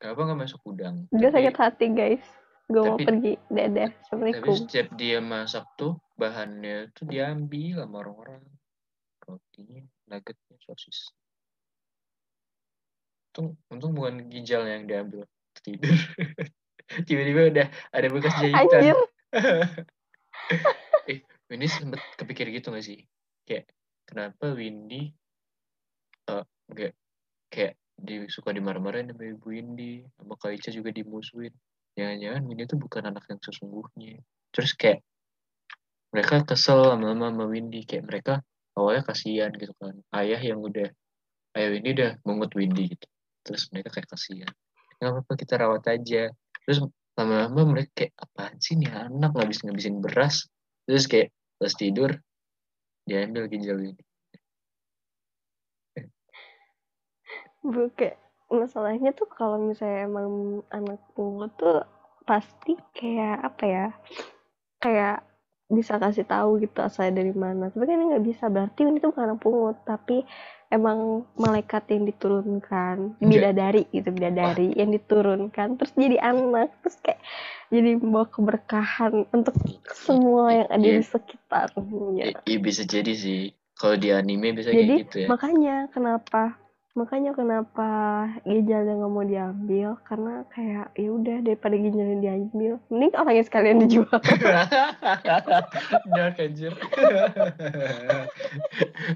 Kenapa 0.00 0.32
gak 0.32 0.40
masuk 0.48 0.64
udang? 0.64 1.04
Dia 1.12 1.28
tapi... 1.28 1.44
sakit 1.44 1.56
hati 1.60 1.86
guys 1.92 2.24
gue 2.68 2.82
mau 2.82 2.98
pergi. 2.98 3.32
Dadah 3.48 3.90
assalamualaikum 3.90 4.54
tapi 4.54 4.62
setiap 4.66 4.88
dia 4.98 5.18
masak 5.18 5.64
tuh 5.74 5.98
bahannya 6.14 6.90
tuh 6.94 7.04
diambil 7.08 7.82
sama 7.82 7.96
orang-orang. 8.06 8.42
Rotinya 9.24 9.82
nuggetnya 10.10 10.56
sosis. 10.62 11.10
Untung 13.32 13.56
untung 13.72 13.92
bukan 13.96 14.28
ginjal 14.28 14.66
yang 14.68 14.84
diambil. 14.86 15.24
Tidur. 15.62 15.96
Tiba-tiba 17.08 17.40
udah 17.48 17.66
ada 17.94 18.06
bekas 18.12 18.34
jahitan. 18.40 18.82
Eh 21.08 21.22
Windy 21.50 21.66
sempet 21.66 21.98
kepikir 22.14 22.46
gitu 22.52 22.70
gak 22.70 22.84
sih? 22.84 23.02
Kayak 23.42 23.70
kenapa 24.06 24.54
Windy 24.54 25.10
uh, 26.30 26.42
eh, 26.42 26.44
enggak 26.70 26.92
kayak 27.52 27.74
dia 28.02 28.26
suka 28.26 28.50
dimarah-marahin 28.50 29.12
sama 29.14 29.22
ibu 29.28 29.46
Windy 29.52 30.02
sama 30.18 30.34
Kaica 30.40 30.70
juga 30.74 30.90
dimusuhin 30.90 31.54
jangan-jangan 31.96 32.42
Windy 32.48 32.64
tuh 32.64 32.78
bukan 32.80 33.02
anak 33.08 33.24
yang 33.28 33.40
sesungguhnya. 33.40 34.20
Terus 34.52 34.72
kayak 34.76 35.00
mereka 36.12 36.44
kesel 36.44 36.92
sama 36.92 37.16
sama 37.16 37.44
Windy. 37.48 37.84
Kayak 37.84 38.04
mereka 38.08 38.34
awalnya 38.76 39.02
kasihan 39.04 39.52
gitu 39.56 39.72
kan. 39.76 39.96
Ayah 40.12 40.40
yang 40.40 40.60
udah 40.60 40.88
ayah 41.56 41.68
Windy 41.72 41.90
udah 41.96 42.10
mengut 42.24 42.52
Windy 42.56 42.96
gitu. 42.96 43.06
Terus 43.44 43.68
mereka 43.72 43.92
kayak 43.92 44.08
kasihan. 44.08 44.52
Nggak 45.00 45.10
apa-apa 45.12 45.32
kita 45.36 45.54
rawat 45.60 45.84
aja. 45.88 46.32
Terus 46.64 46.78
lama-lama 47.12 47.76
mereka 47.76 47.90
kayak 48.06 48.12
apaan 48.16 48.56
sih 48.62 48.74
nih 48.80 48.88
anak 48.92 49.32
ngabis 49.36 49.60
ngabisin 49.64 50.00
beras? 50.00 50.48
Terus 50.88 51.04
kayak 51.04 51.28
pas 51.60 51.72
tidur 51.76 52.10
diambil 53.04 53.50
ginjal 53.50 53.76
Windy. 53.76 54.04
Kayak 57.94 58.18
masalahnya 58.52 59.16
tuh 59.16 59.26
kalau 59.32 59.56
misalnya 59.56 60.06
emang 60.06 60.60
anak 60.68 61.00
pungut 61.16 61.50
tuh 61.56 61.82
pasti 62.28 62.78
kayak 62.94 63.42
apa 63.42 63.64
ya 63.64 63.86
kayak 64.78 65.26
bisa 65.72 65.96
kasih 65.96 66.28
tahu 66.28 66.60
gitu 66.60 66.84
asal 66.84 67.08
dari 67.08 67.32
mana 67.32 67.72
tapi 67.72 67.88
kan 67.88 67.96
ini 67.96 68.12
nggak 68.12 68.26
bisa 68.28 68.52
berarti 68.52 68.84
ini 68.84 69.00
tuh 69.00 69.10
bukan 69.10 69.24
anak 69.32 69.40
pungut 69.40 69.76
tapi 69.88 70.20
emang 70.68 71.24
malaikat 71.36 71.88
yang 71.88 72.04
diturunkan 72.04 73.16
bidadari 73.20 73.88
gitu 73.88 74.12
bidadari 74.12 74.76
yang 74.76 74.92
diturunkan 74.92 75.80
terus 75.80 75.92
jadi 75.96 76.20
anak 76.20 76.76
terus 76.84 77.00
kayak 77.00 77.20
jadi 77.72 77.96
membawa 77.96 78.28
keberkahan 78.28 79.24
untuk 79.32 79.56
semua 79.96 80.52
yang 80.52 80.68
ada 80.68 80.84
di 80.84 81.00
iya. 81.00 81.08
sekitarnya. 81.08 82.24
Iya 82.44 82.58
bisa 82.60 82.84
jadi 82.84 83.12
sih 83.16 83.56
kalau 83.80 83.96
di 83.96 84.12
anime 84.12 84.52
bisa 84.52 84.68
jadi, 84.68 84.76
kayak 84.76 85.00
gitu 85.08 85.16
ya. 85.24 85.28
Makanya 85.32 85.76
kenapa 85.88 86.60
makanya 86.92 87.32
kenapa 87.32 87.90
ginjalnya 88.44 89.00
nggak 89.00 89.12
mau 89.12 89.24
diambil? 89.24 89.88
Karena 90.04 90.44
kayak 90.52 90.92
ya 90.96 91.08
udah 91.08 91.36
daripada 91.40 91.74
ginjalnya 91.76 92.18
diambil 92.20 92.72
mending 92.92 93.12
orangnya 93.16 93.44
sekalian 93.48 93.78
dijual. 93.84 94.18
Jangan 96.12 96.32
anjir 96.36 96.72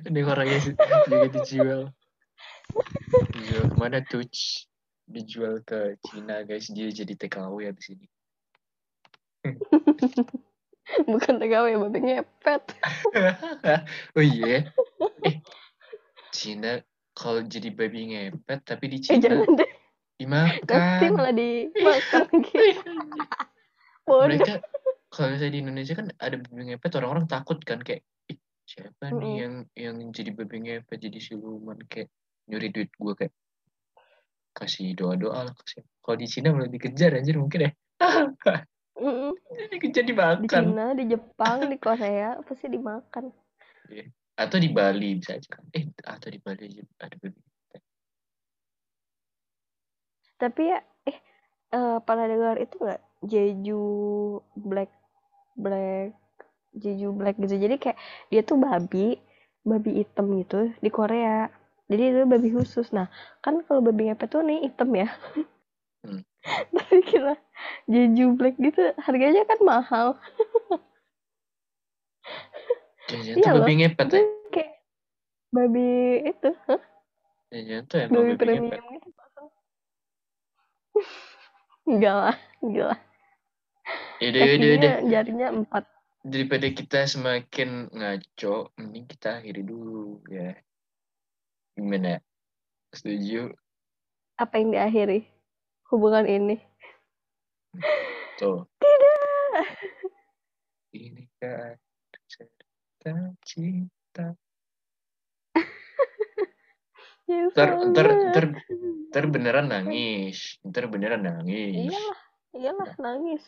ini 0.08 0.20
orangnya 0.24 0.58
juga 0.64 1.26
dijual. 1.30 1.80
Dijual 3.32 3.64
ke 3.70 3.76
mana 3.76 4.00
tuh? 4.04 4.24
Dijual 5.06 5.62
ke 5.62 6.00
Cina 6.08 6.42
guys. 6.42 6.66
Dia 6.72 6.90
jadi 6.90 7.14
TKW 7.14 7.68
ya 7.68 7.72
di 7.72 7.82
sini 7.84 8.06
bukan 11.06 11.42
TKW 11.42 11.66
babi 11.82 11.98
ngepet 11.98 12.62
oh 14.16 14.24
iya. 14.24 14.70
Eh 15.26 15.36
Cina 16.30 16.82
kalau 17.16 17.40
jadi 17.40 17.72
babi 17.72 18.12
ngepet 18.12 18.60
tapi 18.68 18.92
di 18.92 19.00
eh, 19.00 19.02
Cina 19.02 19.24
jangan 19.24 19.48
deh. 19.56 19.70
dimakan. 20.20 20.68
Nanti 20.68 21.06
malah 21.08 21.34
dimakan 21.34 22.24
gitu. 22.46 22.92
Mereka 24.06 24.54
kalau 25.08 25.28
misalnya 25.32 25.52
di 25.56 25.60
Indonesia 25.64 25.94
kan 25.96 26.06
ada 26.20 26.36
babi 26.36 26.62
ngepet 26.68 26.92
orang-orang 27.00 27.24
takut 27.24 27.58
kan 27.64 27.80
kayak 27.80 28.04
siapa 28.66 29.08
mm 29.08 29.16
nih 29.22 29.32
yang 29.40 29.54
yang 29.72 29.96
jadi 30.12 30.30
babi 30.36 30.56
ngepet 30.68 30.98
jadi 31.08 31.18
siluman? 31.18 31.80
Kayak 31.88 32.12
nyuri 32.52 32.68
duit 32.68 32.92
gue 32.92 33.12
kayak 33.16 33.34
kasih 34.52 34.92
doa-doa 34.92 35.48
lah 35.48 35.54
kasih. 35.56 35.88
Kalau 36.04 36.16
di 36.20 36.26
Cina 36.28 36.52
malah 36.52 36.68
dikejar 36.68 37.16
anjir 37.16 37.40
mungkin 37.40 37.72
ya. 37.72 37.72
Mm 39.00 39.08
-mm. 39.08 39.32
dikejar 39.72 40.04
dimakan. 40.04 40.44
Di 40.44 40.48
Cina 40.52 40.86
di 40.92 41.04
Jepang 41.08 41.64
di 41.64 41.76
Korea 41.80 42.36
pasti 42.44 42.68
dimakan. 42.68 43.32
Yeah 43.88 44.12
atau 44.36 44.56
di 44.60 44.68
Bali 44.68 45.16
bisa 45.16 45.36
aja 45.36 45.48
kan? 45.48 45.64
Eh 45.72 45.88
atau 46.04 46.28
di 46.28 46.38
Bali 46.38 46.68
aja 46.68 46.84
ada 47.00 47.16
baby 47.18 47.40
tapi 50.36 50.68
ya 50.68 50.78
eh 51.08 51.18
uh, 51.72 51.98
pernah 52.04 52.28
dengar 52.28 52.56
itu 52.60 52.76
nggak? 52.76 53.02
Jeju 53.24 53.84
Black 54.54 54.92
Black 55.56 56.12
Jeju 56.76 57.16
Black 57.16 57.40
gitu. 57.40 57.56
Jadi 57.56 57.76
kayak 57.80 57.98
dia 58.28 58.44
tuh 58.44 58.60
babi 58.60 59.16
babi 59.64 60.04
hitam 60.04 60.28
gitu 60.36 60.76
di 60.78 60.90
Korea. 60.92 61.48
Jadi 61.88 62.02
itu 62.12 62.20
babi 62.28 62.48
khusus. 62.52 62.92
Nah 62.92 63.08
kan 63.40 63.64
kalau 63.64 63.80
babi 63.80 64.12
ngepet 64.12 64.28
tuh 64.28 64.44
nih 64.44 64.68
hitam 64.68 64.92
ya. 64.92 65.08
Hmm. 66.04 66.22
tapi 66.76 67.02
kira 67.02 67.34
Jeju 67.88 68.36
Black 68.36 68.60
gitu 68.60 68.92
harganya 69.02 69.42
kan 69.48 69.58
mahal 69.64 70.06
Jangan 73.06 73.38
iya 73.38 73.38
tuh 73.38 73.52
babi 73.62 73.72
ngepet 73.78 74.08
ya? 74.10 74.22
Kayak 74.50 74.70
babi 75.54 75.88
itu, 76.26 76.50
hah? 76.66 76.82
Jangan 77.54 77.82
tuh 77.86 77.98
emang 78.02 78.10
babi, 78.10 78.26
babi 78.26 78.34
premium 78.34 78.64
ngepet. 78.66 78.82
gitu. 79.06 79.22
enggak 81.90 82.14
lah, 82.18 82.36
enggak 82.66 82.86
lah. 82.90 83.00
Yaudah, 84.18 84.42
yaudah, 84.42 84.68
yaudah. 84.74 84.94
Jarinya 85.06 85.48
empat. 85.54 85.84
daripada 86.26 86.66
kita 86.74 87.06
semakin 87.06 87.86
ngaco, 87.94 88.74
ini 88.82 89.06
kita 89.06 89.38
akhiri 89.38 89.62
dulu 89.62 90.18
ya. 90.26 90.58
Gimana? 91.78 92.18
Setuju? 92.90 93.54
Apa 94.34 94.58
yang 94.58 94.74
diakhiri? 94.74 95.22
Hubungan 95.86 96.26
ini? 96.26 96.58
Tuh. 98.42 98.66
Tidak. 98.82 99.62
Ini 100.98 101.30
kan 101.38 101.78
cinta. 103.42 104.34
ya, 107.30 107.50
ntar, 107.52 107.68
ntar, 107.92 108.06
ntar, 108.32 108.44
ntar 109.12 109.24
beneran 109.30 109.66
nangis. 109.70 110.58
Ntar 110.64 110.88
beneran 110.90 111.22
nangis. 111.26 111.92
Iyalah, 111.92 112.20
iyalah 112.56 112.90
nangis. 112.98 113.44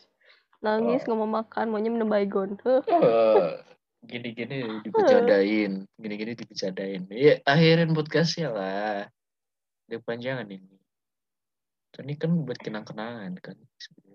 Nangis 0.58 1.06
nggak 1.06 1.18
mau 1.18 1.30
makan 1.30 1.66
maunya 1.70 1.90
minum 1.94 2.10
baygon. 2.10 2.58
Uh, 2.66 3.62
gini-gini 4.02 4.82
dibicarain 4.86 5.86
gini-gini 5.98 6.32
dibicarain 6.34 7.02
ya 7.10 7.38
akhirin 7.46 7.94
podcastnya 7.94 8.48
lah. 8.50 9.06
Udah 9.86 10.00
panjangan 10.02 10.50
ini 10.50 10.78
ini 11.98 12.14
kan 12.14 12.30
buat 12.46 12.58
kenang-kenangan 12.62 13.34
kan. 13.42 13.56
sebenarnya 13.74 14.07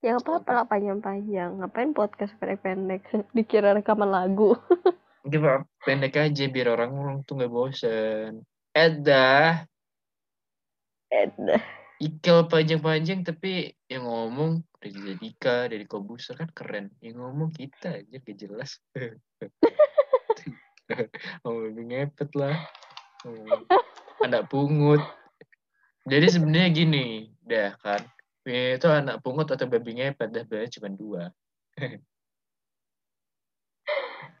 ya 0.00 0.16
apa 0.16 0.40
apa 0.40 0.50
lah 0.52 0.64
panjang-panjang 0.64 1.60
ngapain 1.60 1.92
podcast 1.92 2.32
pendek-pendek 2.40 3.04
dikira 3.36 3.76
rekaman 3.76 4.08
lagu 4.08 4.56
Gak 5.28 5.68
pendek 5.84 6.16
aja 6.16 6.48
biar 6.48 6.72
orang-orang 6.72 7.20
tuh 7.28 7.36
nggak 7.36 7.52
bosan. 7.52 8.40
Edah. 8.72 9.68
Edah. 11.12 11.60
Ikel 12.00 12.48
panjang-panjang 12.48 13.28
tapi 13.28 13.76
yang 13.84 14.08
ngomong 14.08 14.64
dari 14.80 15.20
Dika, 15.20 15.68
dari 15.68 15.84
Kobuser 15.84 16.40
kan 16.40 16.48
keren. 16.56 16.88
Yang 17.04 17.20
ngomong 17.20 17.52
kita 17.52 18.00
aja 18.00 18.16
gak 18.16 18.36
jelas. 18.40 18.80
lebih 21.44 21.84
ngepet 21.92 22.32
lah. 22.32 22.56
Oh, 23.28 23.60
anak 24.24 24.48
pungut. 24.48 25.04
Jadi 26.08 26.32
sebenarnya 26.32 26.72
gini, 26.72 27.28
dah 27.44 27.76
kan. 27.84 28.00
Itu 28.48 28.88
anak 28.88 29.20
pungut 29.20 29.52
atau 29.52 29.68
babi 29.68 30.00
ngepet, 30.00 30.32
dah 30.32 30.42
sebenarnya 30.48 30.72
cuma 30.80 30.88
dua. 30.88 31.22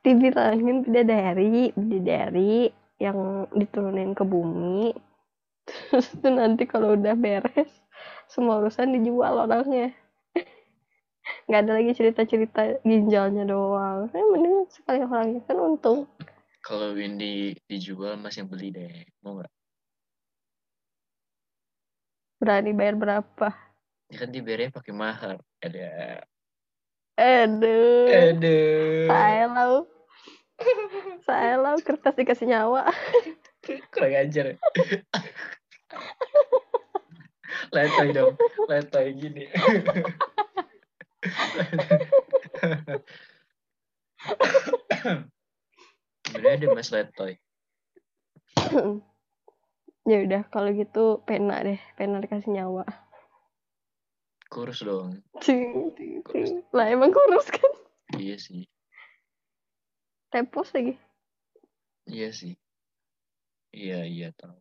Dibilangin 0.04 0.80
bidadari, 0.88 1.76
bidadari 1.76 2.72
yang 2.96 3.44
diturunin 3.52 4.16
ke 4.16 4.24
bumi. 4.24 4.96
Terus 5.68 6.08
itu 6.16 6.28
nanti 6.32 6.64
kalau 6.64 6.96
udah 6.96 7.12
beres, 7.12 7.68
semua 8.24 8.64
urusan 8.64 8.96
dijual 8.96 9.44
orangnya. 9.44 9.92
Nggak 11.46 11.60
ada 11.60 11.72
lagi 11.76 11.92
cerita-cerita 11.92 12.80
ginjalnya 12.80 13.44
doang. 13.44 14.08
Saya 14.08 14.24
mending 14.32 14.64
sekali 14.72 15.04
orangnya. 15.04 15.44
Kan 15.44 15.60
untung. 15.60 16.08
Kalau 16.64 16.96
Windy 16.96 17.52
dijual 17.68 18.16
mas 18.16 18.40
yang 18.40 18.48
beli 18.48 18.72
deh. 18.72 19.04
Mau 19.20 19.36
nggak? 19.36 19.52
Berani 22.40 22.72
bayar 22.72 22.96
berapa 22.96 23.69
ya 24.10 24.16
kan 24.18 24.30
dibayarnya 24.34 24.74
pakai 24.74 24.92
mahar. 24.92 25.38
Ada. 25.62 26.20
Aduh. 27.14 28.10
Aduh. 28.10 29.06
Saya 29.06 29.44
lau 29.46 29.74
saya 31.26 31.54
lau 31.56 31.76
kertas 31.80 32.14
dikasih 32.18 32.50
nyawa. 32.50 32.90
Kurang 33.94 34.14
ajar. 34.18 34.58
Letoy 37.70 38.08
dong. 38.10 38.34
Letoy 38.66 39.14
gini. 39.14 39.46
Sebenarnya 46.26 46.56
ada 46.56 46.66
Mas 46.74 46.90
Letoy. 46.90 47.38
ya 50.08 50.18
udah 50.26 50.42
kalau 50.50 50.72
gitu 50.74 51.22
pena 51.28 51.62
deh, 51.62 51.78
pena 51.94 52.18
dikasih 52.18 52.50
nyawa. 52.50 52.88
Kurus 54.50 54.82
dong. 54.82 55.22
Cing, 55.38 55.94
cing, 55.94 56.26
cing. 56.26 56.66
Lah 56.74 56.90
emang 56.90 57.14
kurus 57.14 57.46
kan? 57.54 57.70
Iya 58.18 58.34
sih. 58.34 58.66
Tepos 60.34 60.74
lagi. 60.74 60.98
Iya 62.10 62.34
sih. 62.34 62.58
Iya 63.70 64.02
iya 64.10 64.28
tahu. 64.34 64.58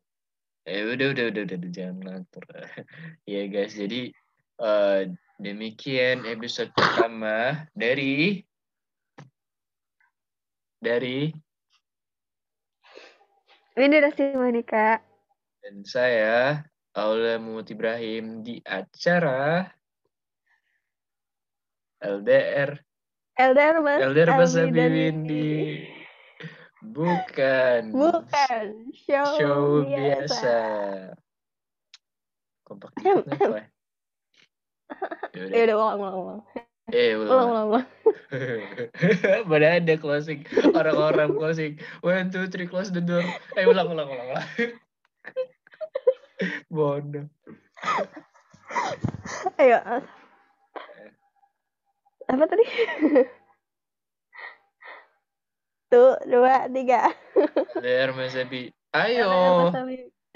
Eh 0.69 0.85
udah 0.85 1.17
udah 1.17 1.25
udah 1.33 1.41
udah, 1.49 1.57
udah 1.57 1.71
jangan 1.73 1.97
ngatur. 2.05 2.45
Iya 3.29 3.41
guys, 3.49 3.73
jadi 3.73 4.13
uh, 4.61 5.09
Demikian 5.39 6.27
episode 6.27 6.67
pertama 6.75 7.63
dari 7.71 8.43
dari 10.83 11.31
Widya 13.79 14.11
Monika 14.35 14.99
dan 15.63 15.87
saya 15.87 16.59
Aula 16.91 17.39
Muhammad 17.39 17.71
Ibrahim 17.71 18.43
di 18.43 18.59
acara 18.67 19.63
LDR 21.99 22.79
LDR 23.39 23.75
Mas 23.83 23.99
LDR 24.03 24.29
Mas 24.35 24.53
Windy 24.55 25.87
bukan 26.79 27.91
bukan 27.91 28.67
show, 28.95 29.27
show 29.35 29.83
biasa, 29.83 29.91
biasa. 29.91 30.55
kompak 32.63 32.91
dikit 32.95 33.35
ya? 33.35 33.63
Ya 35.35 35.59
udah 35.69 35.75
ulang 35.77 35.99
ulang 36.01 36.15
ulang. 36.17 36.41
Eh, 36.89 37.13
ulang 37.13 37.29
ulang 37.29 37.49
ulang. 37.51 37.67
ulang. 37.69 37.85
Mana 39.49 39.77
ada 39.77 39.93
closing 39.97 40.41
orang-orang 40.73 41.37
closing. 41.37 41.77
One 42.01 42.33
two 42.33 42.49
three 42.49 42.65
close 42.65 42.89
the 42.89 43.01
door. 43.01 43.21
Eh 43.53 43.69
ulang 43.69 43.93
ulang 43.93 44.09
ulang. 44.09 44.27
ulang. 44.33 44.47
Bodoh. 46.73 47.25
Ayo. 49.61 49.77
Apa 52.29 52.43
tadi? 52.45 52.65
Tuh, 55.89 56.21
dua, 56.29 56.69
tiga. 56.69 57.09
Der 57.81 58.13
Masabi. 58.13 58.69
Ayo. 58.93 59.73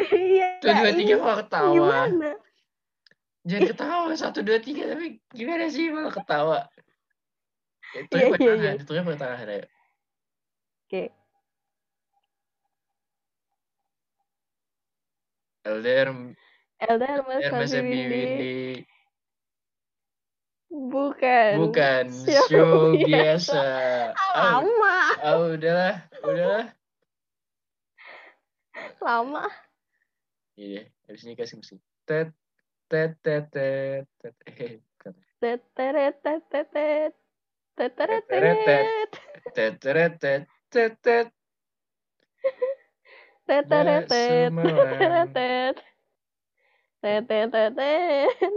Iya. 0.01 0.57
Tuh, 0.57 0.73
dua, 0.73 0.91
tiga, 0.97 1.13
kok 1.21 1.35
ketawa. 1.45 1.69
Gimana? 2.09 2.33
jangan 3.43 3.67
ketawa 3.75 4.11
satu 4.15 4.39
dua 4.39 4.59
tiga 4.63 4.87
tapi 4.87 5.19
gimana 5.35 5.67
sih 5.67 5.91
malah 5.91 6.15
ketawa 6.15 6.59
itu 7.93 8.15
yang 8.15 8.31
yeah, 8.39 8.55
yeah, 8.55 8.75
itu 8.79 8.91
yang 8.95 9.05
pertahanan 9.05 9.59
ya 9.59 9.65
oke 10.87 11.03
LDR 15.63 16.09
LDR 16.83 17.19
Mas, 17.23 17.43
Mas 17.47 17.71
Windy. 17.71 18.83
Bukan. 20.73 21.51
Bukan. 21.61 22.03
Show, 22.25 22.49
show 22.49 22.97
biasa. 22.97 23.05
biasa. 23.05 23.63
Lama. 24.33 24.97
Oh, 25.21 25.29
oh, 25.29 25.53
udahlah, 25.53 25.95
udahlah. 26.25 26.65
Lama. 28.97 29.45
Iya, 30.57 30.89
habis 31.05 31.21
ini 31.29 31.37
kasih 31.37 31.61
musik. 31.61 31.77
Tet 32.09 32.33
tet 32.89 33.13
tet 33.21 33.53
tet 33.53 34.09
tet 34.17 34.17
tet 34.17 34.81
tet 35.37 35.61
tet 35.77 35.77
tet 35.77 36.33
tet 36.57 37.13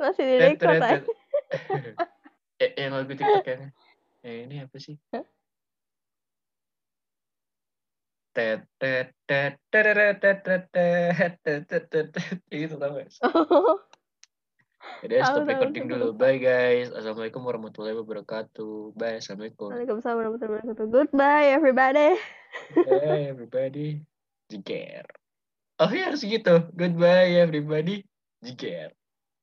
masih 0.01 0.25
di 0.25 0.37
record 0.41 1.05
eh, 2.63 2.71
yang 2.77 2.93
lagu 2.97 3.13
tiktokannya 3.15 3.71
eh, 4.27 4.37
ini 4.47 4.63
apa 4.63 4.77
sih 4.79 4.97
itu 13.07 13.25
jadi 15.03 15.25
stop 15.25 15.49
recording 15.49 15.89
dulu 15.89 16.13
bye 16.13 16.37
guys 16.37 16.93
assalamualaikum 16.93 17.41
warahmatullahi 17.43 17.97
wabarakatuh 17.97 18.93
bye 18.93 19.19
assalamualaikum 19.19 19.73
waalaikumsalam 19.73 20.17
warahmatullahi 20.21 20.53
wabarakatuh 20.63 20.87
goodbye 20.93 21.49
everybody 21.49 22.09
bye 22.85 23.25
everybody 23.33 23.89
jiger 24.53 25.09
oh 25.81 25.91
ya 25.91 26.13
harus 26.13 26.23
gitu 26.23 26.69
goodbye 26.77 27.41
everybody 27.41 28.05
jiger 28.45 28.93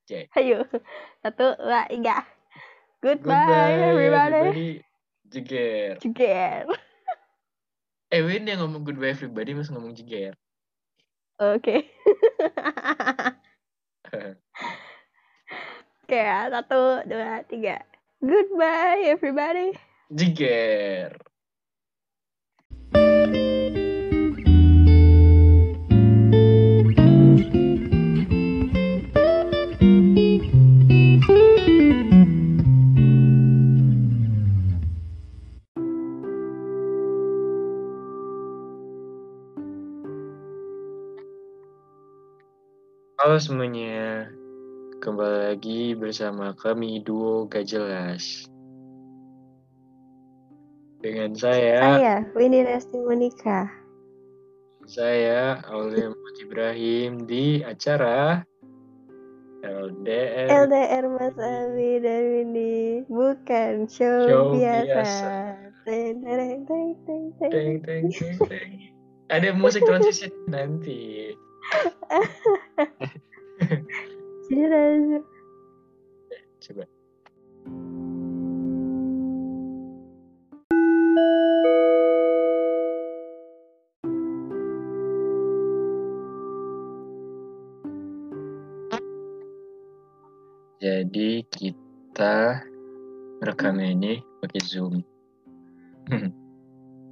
Cek. 0.04 0.28
Ayo. 0.36 0.68
Satu, 1.24 1.56
dua, 1.56 1.88
tiga. 1.88 2.28
Goodbye, 3.00 3.24
Goodbye 3.24 3.74
everybody. 3.92 4.36
everybody. 4.36 4.70
Jiger. 5.32 5.98
Jiger. 6.00 6.63
Eh, 8.13 8.22
Win 8.22 8.46
yang 8.46 8.62
ngomong 8.62 8.86
goodbye 8.86 9.10
everybody 9.10 9.58
masih 9.58 9.74
ngomong 9.74 9.98
jiger. 9.98 10.38
Oke. 11.42 11.58
Okay. 11.66 11.80
Oke 16.06 16.18
ya, 16.20 16.46
satu, 16.54 17.02
dua, 17.10 17.42
tiga. 17.50 17.82
Goodbye 18.22 19.10
everybody. 19.10 19.74
Jiger. 20.13 21.18
Halo 43.34 43.41
semuanya, 43.41 44.30
kembali 45.02 45.58
lagi 45.58 45.98
bersama 45.98 46.54
kami 46.54 47.02
duo 47.02 47.50
gak 47.50 47.65
jelas. 47.65 48.46
Dengan 51.02 51.34
saya, 51.34 51.98
Saya, 51.98 52.15
Winnie 52.38 52.62
Resti 52.62 52.93
Monika. 52.93 53.74
saya 54.86 55.65
Aulia 55.65 56.13
Muhammad 56.13 56.36
Ibrahim 56.46 57.12
di 57.26 57.65
acara 57.65 58.46
LDR 59.65 60.69
LDR 60.69 61.06
Mas 61.17 61.34
Abi 61.34 62.06
dan 62.06 62.24
Winnie, 62.38 63.02
bukan 63.10 63.89
show, 63.89 64.30
Show 64.30 64.62
biasa. 64.62 64.86
biasa. 64.86 65.34
Teng, 65.89 66.22
teng, 66.22 66.38
teng, 66.69 66.89
teng, 67.02 67.26
teng. 67.41 67.50
Teng, 67.50 67.74
teng, 67.82 68.04
teng, 68.13 68.38
teng. 68.46 68.72
Ada 69.34 69.58
musik 69.58 69.82
transisi 69.89 70.30
nanti. 70.46 71.34
Cheers. 74.49 75.25
Coba. 76.62 76.86
Jadi 90.83 91.47
kita 91.47 92.59
rekam 93.39 93.79
ini 93.79 94.19
pakai 94.43 94.62
Zoom. 94.62 94.99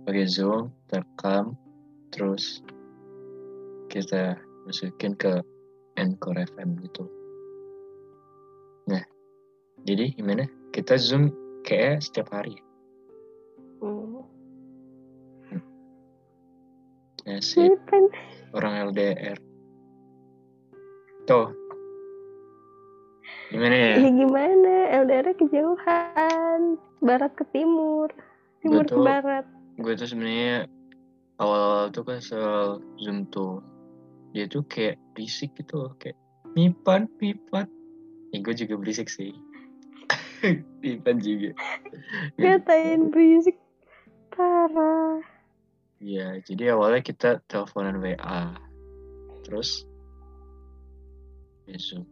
pakai 0.05 0.27
Zoom, 0.27 0.69
rekam, 0.91 1.55
terus 2.11 2.59
kita 3.87 4.35
masukin 4.67 5.15
ke 5.15 5.39
Anchor 5.99 6.35
FM 6.35 6.79
gitu. 6.83 7.03
Nah, 8.87 9.03
jadi 9.83 10.15
gimana? 10.15 10.47
Kita 10.71 10.95
Zoom 10.95 11.31
kayak 11.67 12.03
setiap 12.03 12.31
hari. 12.31 12.55
Hmm. 13.81 14.23
Asik, 17.27 17.77
Kan 17.85 18.09
orang 18.57 18.91
LDR. 18.91 19.37
Tuh. 21.29 21.53
Gimana 23.51 23.75
ya? 23.75 23.93
ya 23.99 24.09
gimana? 24.09 24.73
LDR 25.05 25.27
kejauhan, 25.35 26.79
barat 27.03 27.31
ke 27.35 27.43
timur, 27.51 28.09
timur 28.63 28.87
ke 28.87 28.95
Betul. 28.95 29.05
barat. 29.05 29.45
gue 29.81 29.93
tuh 29.97 30.05
sebenarnya 30.05 30.69
awal-awal 31.41 31.89
tuh 31.89 32.05
kan 32.05 32.21
soal 32.21 32.77
zoom 33.01 33.25
tuh 33.33 33.63
dia 34.31 34.47
tuh 34.47 34.63
kayak 34.67 34.95
berisik 35.13 35.51
gitu 35.59 35.87
loh 35.87 35.93
kayak 35.99 36.15
mipan 36.55 37.07
mipan 37.19 37.67
ya 38.31 38.39
gue 38.39 38.55
juga 38.55 38.79
berisik 38.79 39.07
sih 39.11 39.35
mipan 40.83 41.19
juga 41.19 41.55
Ngatain 42.39 43.13
berisik 43.13 43.57
parah. 44.33 45.21
Iya, 46.01 46.41
jadi 46.41 46.73
awalnya 46.73 47.05
kita 47.05 47.45
teleponan 47.45 48.01
WA, 48.01 48.57
terus 49.45 49.85
ya 51.69 51.77
Zoom. 51.77 52.09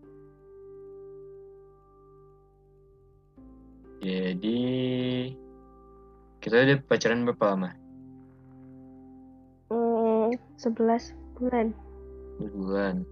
Jadi 3.99 4.61
kita 6.39 6.55
udah 6.55 6.77
pacaran 6.85 7.25
berapa 7.27 7.45
lama? 7.51 7.69
Hmm, 9.73 10.37
11 10.55 11.17
bulan. 11.35 11.73
Bulan. 12.39 13.03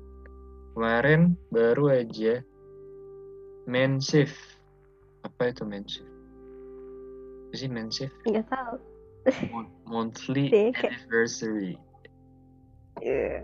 Kemarin 0.71 1.35
baru 1.51 1.91
aja 1.91 2.39
mensif. 3.67 4.31
Apa 5.27 5.51
itu 5.51 5.67
mensif? 5.67 6.07
Apa 7.47 7.53
sih 7.59 7.67
mensif? 7.67 8.09
Nggak 8.23 8.47
tahu. 8.47 8.75
Mon- 9.51 9.73
Monthly 9.83 10.71
anniversary. 10.71 11.75
Eh. 13.03 13.43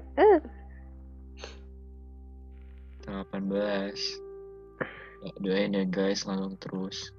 Tanggal 3.04 3.28
18. 3.28 4.00
Ya, 5.24 5.32
doain 5.40 5.76
ya 5.76 5.84
guys, 5.88 6.24
langgeng 6.24 6.56
terus. 6.60 7.12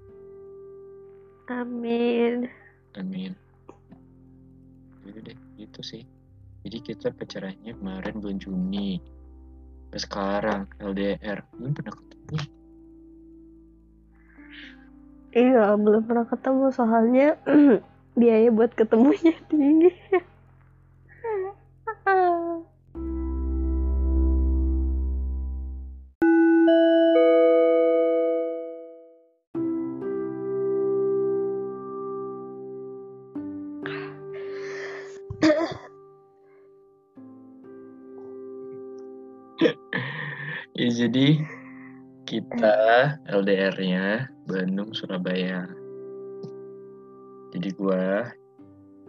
Amin. 1.52 2.48
Amin. 2.96 3.36
Gitu 5.04 5.20
deh, 5.20 5.36
gitu 5.60 5.80
sih. 5.84 6.04
Jadi 6.64 6.78
kita 6.80 7.12
pacarannya 7.12 7.72
kemarin 7.76 8.14
bulan 8.24 8.38
Juni. 8.40 8.96
Sampai 9.84 10.00
sekarang 10.00 10.60
LDR. 10.80 11.44
Belum 11.52 11.72
pernah 11.76 11.94
ketemu. 11.94 12.36
Iya, 15.34 15.64
belum 15.76 16.02
pernah 16.08 16.26
ketemu 16.26 16.66
soalnya 16.72 17.28
biaya 18.18 18.48
buat 18.48 18.72
ketemunya 18.72 19.34
tinggi. 19.52 19.92
jadi 41.14 41.38
kita 42.26 42.74
LDR-nya 43.30 44.26
Bandung 44.50 44.90
Surabaya. 44.98 45.62
Jadi 47.54 47.70
gua 47.78 48.34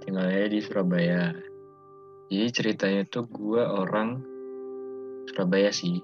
tinggalnya 0.06 0.46
di 0.54 0.62
Surabaya. 0.62 1.34
Jadi 2.30 2.48
ceritanya 2.54 3.10
tuh 3.10 3.26
gua 3.26 3.82
orang 3.82 4.22
Surabaya 5.34 5.74
sih. 5.74 5.98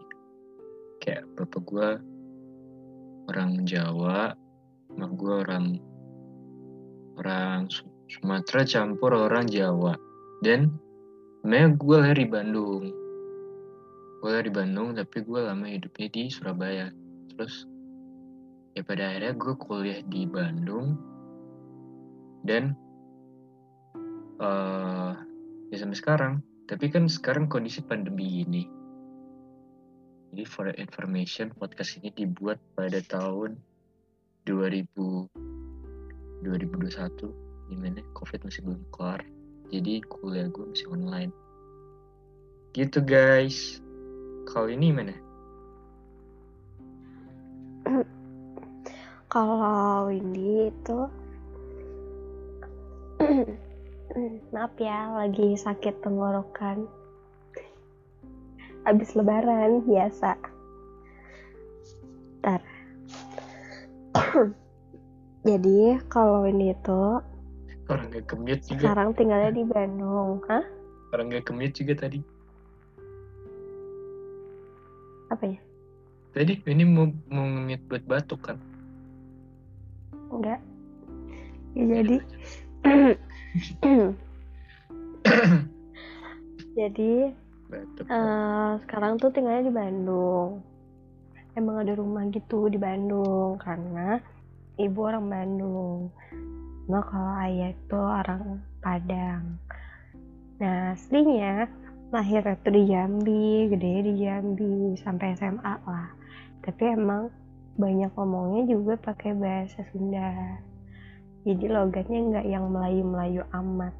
Kayak 1.06 1.30
bapak 1.38 1.70
gua 1.70 2.02
orang 3.30 3.62
Jawa, 3.70 4.34
mah 4.98 5.12
gua 5.14 5.46
orang 5.46 5.78
orang 7.22 7.70
Su- 7.70 7.94
Sumatera 8.10 8.66
campur 8.66 9.14
orang 9.14 9.46
Jawa. 9.46 9.94
Dan 10.42 10.66
sebenarnya 11.46 11.78
gue 11.78 11.96
lahir 12.02 12.18
di 12.18 12.26
Bandung. 12.26 13.01
Gue 14.22 14.38
di 14.46 14.54
Bandung 14.54 14.94
tapi 14.94 15.26
gue 15.26 15.40
lama 15.42 15.66
hidupnya 15.66 16.08
di 16.14 16.30
Surabaya. 16.30 16.94
Terus 17.34 17.66
ya 18.78 18.86
pada 18.86 19.10
akhirnya 19.10 19.34
gue 19.34 19.54
kuliah 19.58 20.00
di 20.06 20.30
Bandung 20.30 20.96
dan 22.46 22.78
eh 24.38 25.14
ya 25.74 25.76
sampai 25.76 25.98
sekarang. 25.98 26.34
Tapi 26.70 26.88
kan 26.88 27.10
sekarang 27.10 27.50
kondisi 27.50 27.82
pandemi 27.84 28.46
gini. 28.46 28.64
Jadi 30.32 30.44
for 30.48 30.72
information 30.80 31.52
podcast 31.58 32.00
ini 32.00 32.14
dibuat 32.16 32.62
pada 32.78 33.04
tahun 33.04 33.60
2000 34.48 34.88
2021 36.42 37.70
di 37.70 37.76
mana 37.78 38.02
covid 38.18 38.42
masih 38.42 38.62
belum 38.66 38.82
kelar 38.92 39.22
jadi 39.72 40.04
kuliah 40.10 40.50
gue 40.52 40.66
masih 40.68 40.88
online 40.92 41.32
gitu 42.74 43.00
guys 43.00 43.81
kalau 44.48 44.68
ini 44.70 44.94
mana 44.94 45.16
Kalau 49.32 50.12
ini 50.12 50.68
itu 50.68 51.00
maaf 54.54 54.76
ya, 54.76 55.08
lagi 55.16 55.56
sakit 55.56 56.04
tenggorokan. 56.04 56.84
Habis 58.84 59.16
lebaran 59.16 59.88
biasa. 59.88 60.36
Ntar. 62.44 62.62
Jadi 65.48 65.98
kalau 66.12 66.44
ini 66.46 66.76
tuh 66.84 67.24
orang 67.92 68.08
gak 68.14 68.28
commute 68.32 68.64
juga 68.64 68.88
sekarang 68.88 69.10
tinggalnya 69.20 69.52
di 69.52 69.64
Bandung, 69.68 70.40
hah? 70.48 70.64
orang 71.12 71.28
gak 71.28 71.44
commute 71.44 71.76
juga 71.76 72.08
tadi 72.08 72.24
Apa 75.32 75.48
ya? 75.48 75.60
tadi 76.32 76.64
ini 76.64 76.84
mau 76.88 77.12
mau 77.28 77.44
nge-mute 77.44 77.86
buat 77.92 78.04
batuk 78.08 78.40
kan? 78.44 78.58
Enggak. 80.32 80.60
ya, 81.76 81.84
jadi 82.00 82.16
jadi 86.80 87.12
uh, 88.08 88.80
sekarang 88.88 89.20
tuh 89.20 89.32
tinggalnya 89.36 89.68
di 89.68 89.74
Bandung. 89.76 90.64
Emang 91.52 91.84
ada 91.84 92.00
rumah 92.00 92.24
gitu 92.32 92.72
di 92.72 92.80
Bandung 92.80 93.60
karena 93.60 94.24
ibu 94.80 95.00
orang 95.04 95.28
Bandung. 95.28 96.08
Nah 96.88 97.04
kalau 97.04 97.36
ayah 97.44 97.76
itu 97.76 98.00
orang 98.00 98.64
Padang. 98.80 99.60
Nah 100.64 100.96
aslinya 100.96 101.68
lahirnya 102.12 102.60
tuh 102.60 102.76
di 102.76 102.84
Jambi 102.92 103.72
gede 103.72 103.94
di 104.04 104.14
Jambi 104.20 105.00
sampai 105.00 105.32
SMA 105.40 105.76
lah. 105.88 106.12
Tapi 106.62 106.84
emang 106.92 107.32
banyak 107.80 108.12
ngomongnya 108.14 108.68
juga 108.68 109.00
pakai 109.00 109.32
bahasa 109.32 109.82
Sunda. 109.90 110.60
Jadi 111.48 111.66
logatnya 111.72 112.20
nggak 112.20 112.46
yang 112.52 112.70
Melayu-Melayu 112.70 113.48
amat 113.50 113.96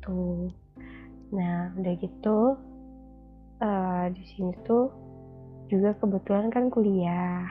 tuh 0.00 0.48
nah 1.30 1.70
udah 1.78 1.94
gitu 2.02 2.58
uh, 3.62 4.04
di 4.10 4.22
sini 4.34 4.50
tuh 4.66 4.90
juga 5.70 5.94
kebetulan 6.02 6.50
kan 6.50 6.66
kuliah 6.66 7.46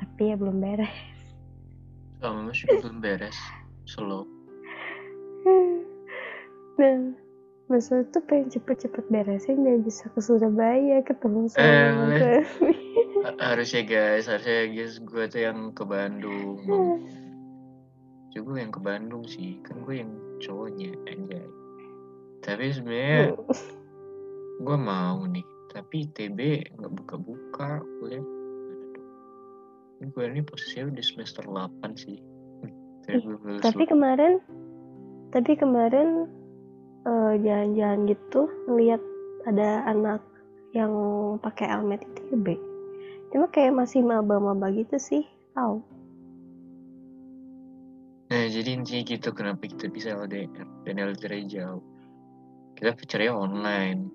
tapi 0.00 0.32
ya 0.32 0.36
belum 0.40 0.60
beres. 0.60 0.96
Oh, 2.24 2.46
masih 2.46 2.70
belum 2.80 3.00
beres 3.00 3.36
slow. 3.88 4.28
Nah 6.72 7.12
masa 7.72 8.04
itu 8.04 8.20
pengen 8.28 8.52
cepet-cepet 8.52 9.04
beresin 9.08 9.64
biar 9.64 9.80
bisa 9.80 10.12
ke 10.12 10.20
Surabaya 10.20 11.00
ketemu 11.00 11.48
sama 11.48 12.12
eh, 12.12 12.44
harusnya 13.40 13.82
guys 13.88 14.28
harusnya 14.28 14.68
guys 14.68 15.00
gue 15.00 15.24
tuh 15.32 15.40
yang 15.40 15.72
ke 15.72 15.84
Bandung. 15.88 16.60
Juga 18.36 18.60
yang 18.60 18.72
ke 18.72 18.80
Bandung 18.80 19.24
sih 19.24 19.56
kan 19.64 19.80
gue 19.88 20.04
yang 20.04 20.12
cowoknya 20.44 20.92
anjay. 21.08 21.48
Tapi 22.44 22.76
sebenarnya 22.76 23.32
oh. 23.40 23.56
gue 24.60 24.76
mau 24.76 25.24
nih 25.24 25.46
tapi 25.72 26.04
TB 26.12 26.40
nggak 26.76 26.92
buka-buka 26.92 27.80
kuliah 27.96 28.20
ini 30.02 30.10
gue 30.12 30.24
ini 30.28 30.42
posisinya 30.44 30.92
udah 30.92 31.04
semester 31.06 31.44
8 31.48 31.96
sih. 31.96 32.18
Tapi, 33.08 33.18
tapi 33.64 33.82
kemarin 33.88 34.42
tapi 35.32 35.56
kemarin 35.56 36.28
uh, 37.06 37.32
jalan-jalan 37.38 38.10
gitu 38.10 38.50
ngeliat 38.66 39.02
ada 39.48 39.86
anak 39.90 40.22
yang 40.72 40.92
pakai 41.42 41.68
helmet 41.68 42.02
TB 42.16 42.56
cuma 43.32 43.48
kayak 43.48 43.76
masih 43.76 44.04
maba-maba 44.04 44.68
gitu 44.72 44.96
sih 45.00 45.24
tahu 45.56 45.80
Nah, 48.32 48.48
jadi 48.48 48.80
intinya 48.80 49.04
gitu 49.04 49.28
kenapa 49.36 49.68
kita 49.68 49.92
bisa 49.92 50.16
LDR 50.16 50.64
dan 50.88 50.96
LDR 50.96 51.44
jauh. 51.44 51.84
Kita 52.72 52.96
pacarnya 52.96 53.28
online. 53.28 54.08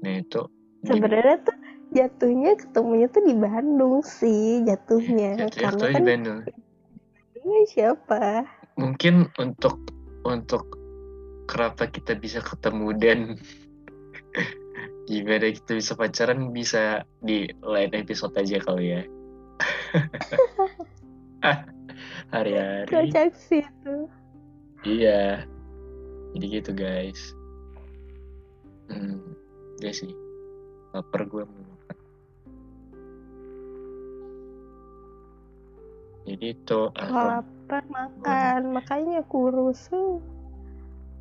Nah, 0.00 0.24
itu 0.24 0.48
sebenarnya 0.80 1.36
tuh 1.44 1.56
jatuhnya 1.92 2.56
ketemunya 2.56 3.06
tuh 3.12 3.22
di 3.28 3.34
Bandung 3.36 4.00
sih 4.00 4.64
jatuhnya 4.64 5.36
jatuhnya 5.44 5.60
karena 5.76 5.86
kan 5.92 5.92
di 5.92 6.02
Bandung. 6.08 6.38
Ini 7.36 7.58
siapa? 7.68 8.48
Mungkin 8.80 9.28
untuk 9.36 9.76
untuk 10.24 10.75
kenapa 11.46 11.86
kita 11.88 12.18
bisa 12.18 12.42
ketemu 12.42 12.88
dan 12.98 13.18
gimana 15.10 15.54
kita 15.54 15.78
bisa 15.78 15.94
pacaran 15.94 16.50
bisa 16.50 17.06
di 17.22 17.46
lain 17.62 17.92
episode 17.94 18.34
aja 18.36 18.58
kali 18.62 18.98
ya. 18.98 19.02
hari-hari. 22.34 22.90
Kocak 22.90 23.32
sih 23.38 23.62
itu 23.62 23.96
iya. 24.84 25.46
Jadi 26.34 26.46
gitu 26.52 26.70
guys. 26.76 27.32
Hmm 28.90 29.36
ya 29.80 29.92
sih. 29.92 30.12
Lapar 30.92 31.28
gue 31.28 31.44
mau 31.44 31.62
makan. 31.76 31.96
Jadi 36.26 36.46
itu 36.56 36.80
kalau 36.90 37.40
lapar 37.40 37.84
makan. 37.88 38.60
Makanya 38.72 39.20
kurus 39.28 39.92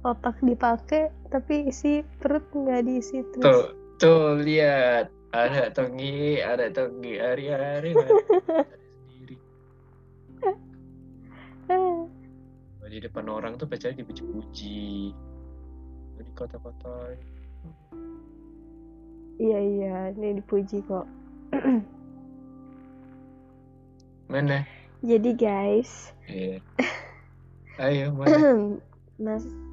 otak 0.05 0.37
dipakai 0.45 1.09
tapi 1.33 1.73
isi 1.73 2.05
perut 2.21 2.45
nggak 2.53 2.85
diisi 2.85 3.25
terus. 3.33 3.43
Tuh 3.43 3.65
tuh 3.97 4.23
lihat. 4.45 5.09
Ada 5.35 5.67
tongi 5.75 6.39
ada 6.39 6.71
tongi 6.71 7.19
hari-hari 7.19 7.91
di 12.95 13.03
depan 13.03 13.27
orang 13.27 13.59
tuh 13.59 13.67
pacarnya 13.67 13.99
dipuji-puji. 13.99 15.11
Di 16.15 16.31
kota-kota. 16.31 17.11
Iya 19.35 19.59
iya 19.59 20.15
ini 20.15 20.39
dipuji 20.39 20.79
kok. 20.87 21.03
Mana? 24.31 24.63
Jadi 25.03 25.35
guys. 25.35 26.15
Iya. 26.31 26.63
Ayo 27.83 28.15
mana? 28.15 28.79
Mas 29.19 29.43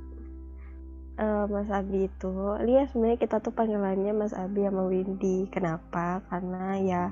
uh, 1.19 1.45
Mas 1.49 1.69
Abi 1.69 2.09
itu 2.09 2.33
lihat 2.65 2.93
sebenarnya 2.93 3.19
kita 3.21 3.37
tuh 3.43 3.53
panggilannya 3.53 4.13
Mas 4.17 4.33
Abi 4.33 4.65
sama 4.65 4.89
Windy. 4.89 5.49
Kenapa? 5.53 6.25
Karena 6.31 6.79
ya 6.81 7.03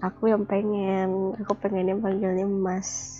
aku 0.00 0.30
yang 0.30 0.46
pengen 0.48 1.34
aku 1.36 1.52
pengennya 1.58 1.98
panggilnya 1.98 2.46
Mas. 2.48 3.16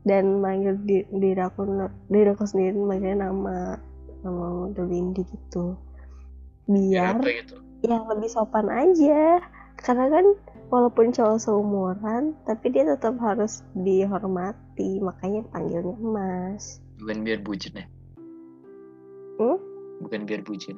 Dan 0.00 0.40
manggil 0.40 0.80
di, 0.80 1.04
diri 1.12 1.40
aku 1.44 1.68
diri 2.08 2.28
aku 2.32 2.44
sendiri 2.48 2.80
manggilnya 2.80 3.28
nama 3.28 3.76
nama 4.24 4.72
The 4.72 4.84
Windy 4.84 5.22
gitu. 5.28 5.76
Biar 6.70 7.20
ya, 7.20 7.44
gitu? 7.44 7.56
ya 7.84 7.96
lebih 8.08 8.30
sopan 8.32 8.72
aja. 8.72 9.44
Karena 9.76 10.12
kan 10.12 10.26
walaupun 10.70 11.10
cowok 11.10 11.40
seumuran 11.40 12.36
tapi 12.44 12.72
dia 12.72 12.88
tetap 12.88 13.20
harus 13.20 13.60
dihormati. 13.76 15.04
Makanya 15.04 15.44
panggilnya 15.52 15.96
Mas. 16.00 16.80
Bukan 17.00 17.24
biar 17.24 17.40
bucin 17.44 17.80
ya 17.80 17.88
hmm? 19.40 19.58
bukan 20.04 20.28
biar 20.28 20.44
bucin. 20.44 20.76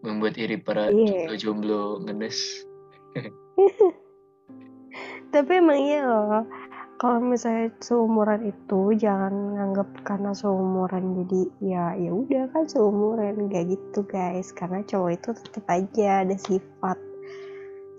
Membuat 0.00 0.40
iri 0.40 0.56
para 0.56 0.88
yeah. 0.90 1.30
jomblo 1.36 2.00
ngenes. 2.02 2.64
Tapi 5.34 5.50
emang 5.62 5.78
iya 5.78 6.02
loh. 6.02 6.42
Kalau 7.00 7.22
misalnya 7.22 7.72
seumuran 7.80 8.44
itu 8.44 8.92
jangan 8.98 9.56
nganggap 9.56 9.88
karena 10.04 10.36
seumuran 10.36 11.24
jadi 11.24 11.42
ya 11.64 11.84
ya 11.96 12.12
udah 12.12 12.44
kan 12.52 12.68
seumuran 12.68 13.48
kayak 13.48 13.76
gitu 13.76 14.04
guys. 14.04 14.52
Karena 14.52 14.84
cowok 14.84 15.10
itu 15.16 15.30
tetap 15.32 15.64
aja 15.68 16.26
ada 16.26 16.36
sifat 16.36 16.98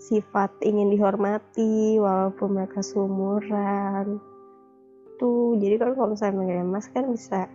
sifat 0.02 0.50
ingin 0.66 0.90
dihormati 0.90 2.02
walaupun 2.02 2.58
mereka 2.58 2.82
seumuran. 2.82 4.18
Tuh 5.22 5.54
jadi 5.62 5.78
kan 5.78 5.94
kalau 5.94 6.14
misalnya 6.14 6.42
manggil 6.42 6.66
mas 6.66 6.90
kan 6.90 7.06
bisa 7.10 7.46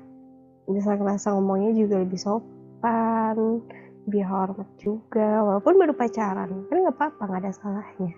bisa 0.67 0.99
ngerasa 0.99 1.31
ngomongnya 1.35 1.71
juga 1.73 2.03
lebih 2.03 2.19
sopan 2.19 3.63
lebih 4.07 4.23
hormat 4.23 4.69
juga 4.79 5.43
walaupun 5.43 5.75
baru 5.75 5.91
pacaran. 5.91 6.67
Kan 6.71 6.79
nggak 6.79 6.95
apa-apa 6.95 7.21
nggak 7.27 7.41
ada 7.43 7.51
salahnya. 7.51 8.15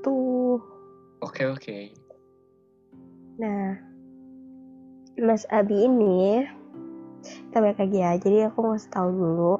Tuh. 0.00 0.56
Oke 1.20 1.44
oke. 1.44 1.92
Nah, 3.36 3.76
Mas 5.20 5.44
Abi 5.52 5.84
ini 5.84 6.48
kita 7.52 7.60
balik 7.60 7.84
lagi 7.84 7.98
ya. 8.00 8.16
Jadi 8.16 8.48
aku 8.48 8.58
mau 8.64 8.80
tahu 8.80 9.08
dulu 9.12 9.54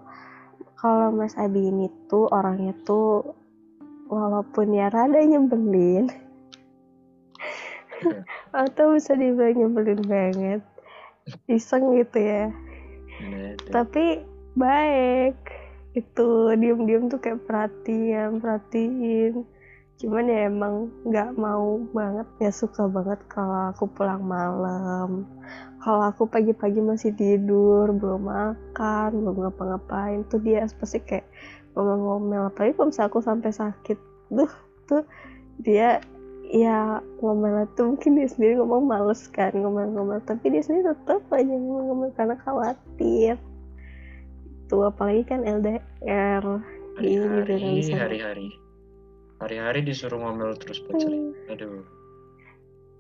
kalau 0.81 1.13
Mas 1.13 1.37
Abi 1.37 1.69
ini 1.69 1.93
tuh 2.09 2.25
orangnya 2.33 2.73
tuh 2.89 3.37
walaupun 4.09 4.73
ya 4.73 4.89
rada 4.89 5.21
nyebelin 5.21 6.09
atau 8.57 8.97
bisa 8.97 9.13
dibilang 9.13 9.53
nyebelin 9.61 10.03
banget. 10.09 10.63
Iseng 11.45 11.93
gitu 12.01 12.17
ya. 12.17 12.49
Tapi 13.69 14.25
baik. 14.57 15.37
Itu 15.97 16.53
diem-diem 16.57 17.13
tuh 17.13 17.21
kayak 17.21 17.45
perhatian 17.45 18.41
perhatiin. 18.41 19.45
Cuman 19.97 20.29
ya 20.29 20.53
emang 20.53 20.93
nggak 21.09 21.41
mau 21.41 21.81
banget 21.97 22.29
ya 22.37 22.53
suka 22.53 22.85
banget 22.85 23.17
kalau 23.33 23.73
aku 23.73 23.89
pulang 23.89 24.21
malam. 24.25 25.25
Kalau 25.81 26.05
aku 26.05 26.29
pagi-pagi 26.29 26.85
masih 26.85 27.17
tidur 27.17 27.89
belum 27.97 28.29
makan 28.29 29.25
belum 29.25 29.37
ngapa-ngapain 29.41 30.29
tuh 30.29 30.41
dia 30.45 30.69
pasti 30.77 31.01
kayak 31.01 31.25
ngomel-ngomel. 31.73 32.53
Apalagi 32.53 32.77
kalau 32.77 32.89
misalnya 32.93 33.09
aku 33.09 33.21
sampai 33.25 33.51
sakit 33.57 33.99
tuh 34.29 34.53
tuh 34.85 35.03
dia 35.65 36.05
ya 36.51 37.03
ngomel 37.19 37.67
tuh 37.75 37.95
mungkin 37.95 38.23
dia 38.23 38.29
sendiri 38.31 38.55
ngomong 38.63 38.87
males 38.87 39.27
kan 39.35 39.51
ngomel-ngomel 39.51 40.23
tapi 40.23 40.55
dia 40.55 40.63
sendiri 40.63 40.95
tetap 40.95 41.23
aja 41.35 41.55
ngomel 41.55 42.15
karena 42.15 42.39
khawatir 42.39 43.35
tuh 44.71 44.87
apalagi 44.87 45.27
kan 45.27 45.43
LDR 45.43 46.45
hari-hari 46.99 47.91
hari-hari 47.91 48.49
hari-hari 49.43 49.81
disuruh 49.83 50.23
ngomel 50.23 50.55
terus 50.59 50.79
pacar 50.87 51.11
hmm. 51.11 51.51
aduh 51.51 51.83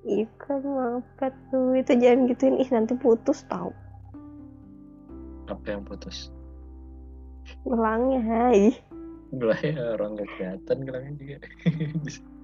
Ikan 0.06 0.62
apa 1.02 1.34
tuh? 1.50 1.74
Itu 1.74 1.98
jangan 1.98 2.30
gituin. 2.30 2.62
Ih 2.62 2.70
nanti 2.70 2.94
putus 2.94 3.42
tau. 3.50 3.74
Apa 5.50 5.66
yang 5.66 5.82
putus? 5.82 6.30
Gelangnya 7.66 8.22
hai. 8.22 8.70
Gelangnya 9.34 9.98
orang 9.98 10.14
gak 10.14 10.30
kelihatan 10.38 10.78
gelangnya 10.86 11.12
juga. 11.18 11.36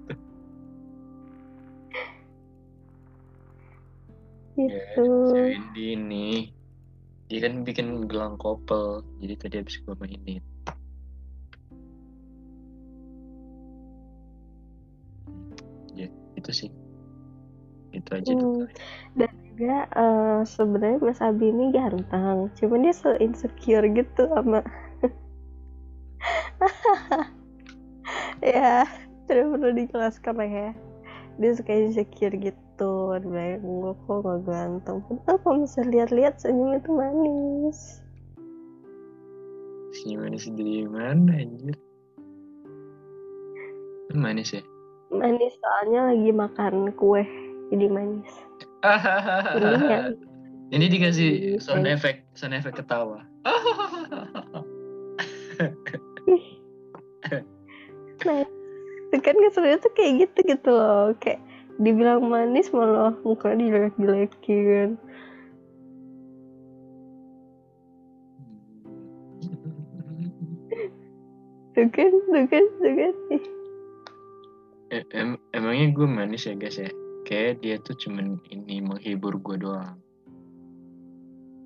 gitu. 4.56 5.06
Ya, 5.36 5.56
Windy 5.56 5.84
ini 5.96 6.28
dia 7.28 7.38
kan 7.48 7.64
bikin 7.64 8.08
gelang 8.08 8.36
kopel. 8.36 9.04
Jadi 9.24 9.34
tadi 9.40 9.54
habis 9.60 9.80
gue 9.80 9.94
mainin. 9.96 10.42
Ya, 15.96 16.08
itu 16.36 16.50
sih 16.52 16.70
itu 17.92 18.10
aja 18.16 18.32
hmm. 18.32 18.64
dan 19.20 19.30
juga 19.52 19.78
uh, 19.94 20.40
sebenarnya 20.48 20.98
Mas 21.04 21.20
Abi 21.20 21.52
ini 21.52 21.70
ganteng 21.70 22.48
cuman 22.56 22.88
dia 22.88 22.94
so 22.96 23.12
insecure 23.20 23.84
gitu 23.92 24.22
sama 24.32 24.64
ya 28.40 28.88
tidak 29.28 29.46
perlu 29.52 29.68
dijelaskan 29.76 30.34
lah 30.40 30.50
ya 30.50 30.70
dia 31.36 31.50
suka 31.54 31.72
insecure 31.72 32.34
gitu 32.36 32.71
dia 33.22 33.58
gue 33.60 33.92
kok 34.06 34.18
gak 34.24 34.40
ganteng 34.46 34.98
apa 35.30 35.48
bisa 35.60 35.80
lihat-lihat? 35.86 36.38
Senyum 36.40 36.78
itu 36.78 36.90
manis. 36.90 38.02
Senyum 40.00 40.26
manis 40.26 40.44
dari 40.50 40.86
mana 40.88 41.32
anjir? 41.36 41.76
Manis 44.12 44.52
ya? 44.52 44.62
Manis 45.12 45.52
soalnya 45.60 46.12
lagi 46.12 46.30
makan 46.32 46.92
kue 46.96 47.24
jadi 47.72 47.86
manis. 47.88 48.32
Ini 50.72 50.86
dikasih 50.96 51.62
sound 51.62 51.86
effect, 51.88 52.24
sound 52.36 52.52
effect 52.56 52.76
ketawa. 52.80 53.22
nah, 58.26 58.42
itu 59.12 59.16
kan 59.20 59.36
kesannya 59.36 59.76
tuh 59.82 59.92
kayak 59.92 60.12
gitu 60.26 60.38
gitu 60.56 60.70
loh, 60.72 61.12
kayak 61.20 61.40
dibilang 61.82 62.22
manis 62.30 62.70
malah 62.70 63.10
muka 63.26 63.58
dijelek-jelekin. 63.58 64.94
tuh 71.74 71.88
kan, 71.90 72.12
tuh 72.30 72.46
kan, 72.46 72.64
tuh 72.78 72.94
kan. 72.94 73.14
Em 75.10 75.34
emangnya 75.50 75.90
gue 75.90 76.06
manis 76.06 76.46
ya 76.46 76.54
guys 76.54 76.78
ya? 76.78 76.86
kayak 77.22 77.62
dia 77.62 77.78
tuh 77.80 77.96
cuman 77.96 78.38
ini 78.50 78.82
menghibur 78.82 79.38
gue 79.40 79.56
doang 79.56 79.96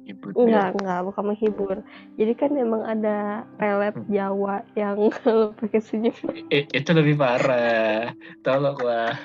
hibur 0.07 0.31
enggak 0.39 0.79
enggak 0.79 1.01
bukan 1.03 1.25
menghibur. 1.35 1.77
Jadi 2.15 2.33
kan 2.39 2.51
memang 2.55 2.87
ada 2.87 3.43
pelet 3.59 3.95
hmm. 3.99 4.07
Jawa 4.07 4.63
yang 4.79 5.11
kalau 5.11 5.51
pakai 5.59 5.83
senyum. 5.83 6.15
Eh, 6.55 6.63
itu 6.71 6.91
lebih 6.95 7.19
parah. 7.19 8.15
Tolong 8.47 8.79
lah 8.79 9.19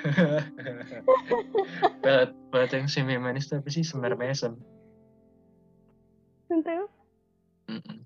pelet 2.04 2.34
pelet 2.50 2.72
yang 2.74 2.90
semi 2.90 3.16
manis 3.22 3.46
tuh 3.46 3.62
apa 3.62 3.70
sih? 3.70 3.86
Semar 3.86 4.18
mesem 4.18 4.58
entah. 6.52 6.90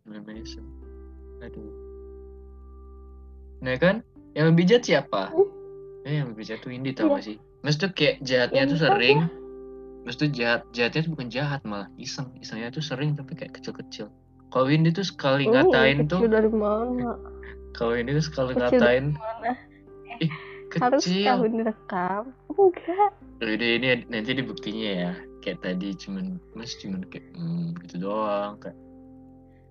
Semar 0.03 0.21
mesem 0.27 0.63
aduh. 1.41 1.73
Nah 3.63 3.75
kan? 3.79 4.03
Yang 4.35 4.45
lebih 4.51 4.63
jahat 4.67 4.83
siapa? 4.83 5.31
Hmm? 5.31 5.47
eh 6.05 6.21
yang 6.21 6.29
lebih 6.29 6.45
jahat 6.45 6.61
tuh 6.61 6.69
Indi 6.69 6.93
tau 6.93 7.09
ya. 7.09 7.17
gak 7.17 7.25
sih? 7.25 7.37
Tuh 7.65 7.91
kayak 7.97 8.15
jahatnya 8.21 8.61
ya, 8.61 8.69
tuh 8.69 8.77
sering. 8.77 9.19
Mas 10.05 10.21
tuh 10.21 10.29
jahat, 10.29 10.61
jahatnya 10.69 11.09
tuh 11.09 11.11
bukan 11.17 11.27
jahat 11.33 11.61
malah 11.65 11.89
iseng. 11.97 12.29
Isengnya 12.37 12.69
tuh 12.69 12.85
sering 12.85 13.17
tapi 13.17 13.33
kayak 13.33 13.57
kecil-kecil. 13.57 14.13
Kalau 14.53 14.65
Windy 14.69 14.93
tuh 14.93 15.03
sekali 15.03 15.49
oh, 15.49 15.57
ngatain 15.57 16.05
tuh. 16.05 16.29
dari 16.29 16.47
mana? 16.47 17.17
Kalau 17.73 17.97
ini 17.97 18.13
tuh 18.13 18.25
sekali 18.29 18.53
kecil 18.53 18.77
ngatain. 18.79 19.05
Ih, 20.21 20.31
kecil. 20.69 20.81
Harus 20.85 21.03
tahun 21.09 21.51
direkam. 21.57 22.23
Enggak. 22.53 23.11
Udah 23.41 23.69
ini 23.81 23.87
nanti 24.07 24.31
dibuktinya 24.37 24.89
ya. 24.93 25.11
Kayak 25.41 25.65
tadi 25.65 25.97
cuman 25.97 26.37
Mas 26.53 26.77
cuman 26.77 27.01
kayak 27.09 27.25
hmm, 27.33 27.77
gitu 27.85 28.05
doang 28.05 28.57
kayak 28.61 28.77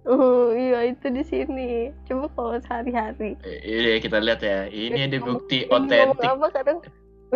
Oh 0.04 0.52
iya 0.52 0.84
itu 0.92 1.08
di 1.08 1.24
sini. 1.24 1.88
Coba 2.04 2.28
kalau 2.36 2.60
sehari-hari. 2.60 3.40
Iya 3.64 4.04
kita 4.04 4.20
lihat 4.20 4.44
ya. 4.44 4.68
Ini 4.68 5.08
ada 5.08 5.18
bukti 5.24 5.64
otentik. 5.72 6.28
Apa 6.28 6.52
kadang 6.52 6.84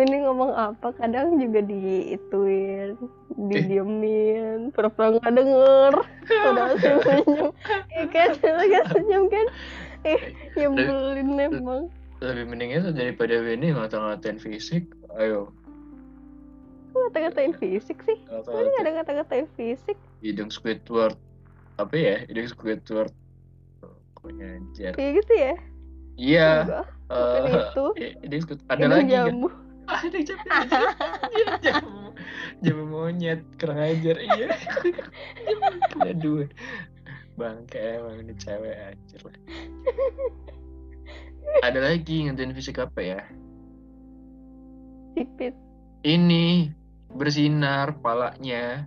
ini 0.03 0.17
ngomong 0.23 0.51
apa? 0.55 0.95
Kadang 0.95 1.39
juga 1.39 1.59
diituin 1.63 2.95
didiemin 3.35 4.71
pura-pura 4.75 5.15
nggak 5.15 5.33
denger. 5.35 5.93
Udah 6.27 6.67
senyum. 6.81 7.49
Ya 7.93 8.03
kan 8.11 8.29
lagi 8.35 8.79
senyum 8.91 9.23
kan? 9.31 9.47
Eh 10.03 10.21
nyebelin 10.55 11.29
emang. 11.39 11.81
Lebih 12.19 12.45
mending 12.51 12.75
itu 12.75 12.89
daripada 12.91 13.39
ini 13.39 13.71
ngata-ngatain 13.71 14.39
fisik. 14.43 14.83
Ayo. 15.15 15.55
Ngata-ngatain 16.91 17.55
fisik 17.55 18.03
sih? 18.03 18.17
Ini 18.27 18.67
nggak 18.75 18.83
ada 18.83 18.91
ngata-ngatain 18.99 19.47
fisik? 19.55 19.95
Hidung 20.19 20.51
Squidward. 20.51 21.15
Apa 21.79 21.95
ya? 21.95 22.15
Hidung 22.27 22.51
Squidward. 22.51 23.15
Pokoknya 24.19 24.59
jar 24.75 24.93
kayak 24.99 25.23
gitu 25.23 25.33
ya? 25.39 25.53
Iya. 26.19 26.51
Uh, 27.07 27.47
itu. 27.47 27.85
hidung 27.95 28.43
ada 28.67 28.85
lagi 28.85 29.15
jambu. 29.15 29.47
kan 29.47 29.68
ada 29.89 30.19
jamu 30.21 30.45
jamu 31.63 32.03
jamu 32.61 32.83
monyet 32.85 33.41
kurang 33.57 33.81
ajar 33.81 34.17
iya. 34.21 34.47
Aduh. 36.09 36.45
Bangke 37.39 37.79
emang 37.79 38.19
ini 38.19 38.35
cewek 38.35 38.75
aja 38.75 39.17
lah. 39.23 39.37
Ada 41.63 41.79
lagi 41.79 42.27
ngantuin 42.27 42.51
fisik 42.51 42.83
apa 42.83 42.99
ya? 42.99 43.21
Sipit. 45.15 45.55
Ini 46.03 46.67
bersinar 47.15 47.95
palanya. 48.03 48.83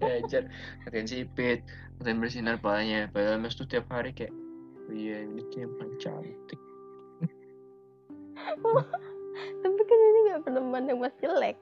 Ajar. 0.00 0.48
Ngatain 0.84 1.04
sipit 1.04 1.60
ngatain 2.00 2.16
bersinar 2.16 2.56
palanya. 2.64 3.12
Padahal 3.12 3.44
mas 3.44 3.52
tuh 3.52 3.68
tiap 3.68 3.92
hari 3.92 4.16
kayak 4.16 4.32
oh 4.86 4.94
iya 4.94 5.26
ini 5.26 5.42
tuh 5.50 5.66
yang 5.66 5.72
paling 5.78 5.98
cantik 5.98 6.60
tapi 9.62 9.80
kan 9.84 9.98
ini 9.98 10.18
gak 10.32 10.40
pernah 10.46 10.62
mandang 10.62 10.98
mas 11.00 11.14
jelek. 11.20 11.56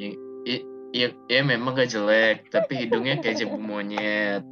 Ya, 0.00 0.10
ya, 0.48 0.58
ya, 0.92 1.08
ya 1.28 1.40
memang 1.44 1.76
gak 1.76 1.92
jelek 1.92 2.48
tapi 2.48 2.86
hidungnya 2.86 3.20
kayak 3.20 3.44
jebu 3.44 3.58
monyet. 3.60 4.42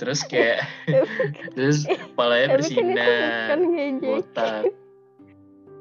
Terus 0.00 0.24
kayak 0.26 0.66
terus 1.56 1.84
kepalanya 1.86 2.58
bersinar 2.58 3.54
kan 3.54 3.60
botak. 4.00 4.64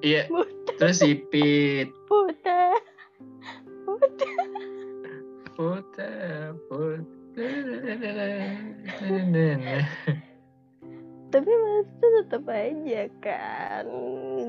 Iya 0.02 0.30
terus 0.78 1.02
sipit. 1.02 1.89
Botak 2.10 2.82
botak. 3.86 4.56
Botak 5.58 6.56
botak 6.70 7.12
tapi 11.32 11.48
mas 11.48 11.88
itu 11.88 12.08
tetap 12.20 12.44
aja 12.52 13.02
kan. 13.24 13.86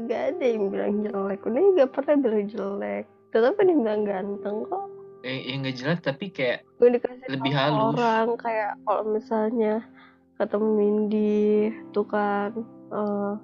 Nggak 0.05 0.23
ada 0.35 0.45
yang 0.45 0.65
bilang 0.69 0.95
jelek. 1.07 1.41
Udah 1.47 1.63
nggak 1.79 1.91
pernah 1.95 2.17
bilang 2.19 2.47
jelek. 2.51 3.05
Tetap 3.31 3.55
ada 3.57 3.71
yang 3.71 3.81
bilang 3.87 4.03
ganteng 4.03 4.57
kok. 4.67 4.87
Eh 5.23 5.39
yang 5.47 5.63
nggak 5.63 5.77
jelek 5.79 6.01
tapi 6.03 6.27
kayak 6.35 6.67
lebih 7.31 7.53
halus. 7.55 7.95
orang 7.95 8.35
kayak 8.35 8.75
kalau 8.83 9.03
misalnya 9.07 9.87
ketemu 10.37 10.69
Mindy 10.75 11.71
tuh 11.95 12.07
kan 12.11 12.51
uh, 12.91 13.39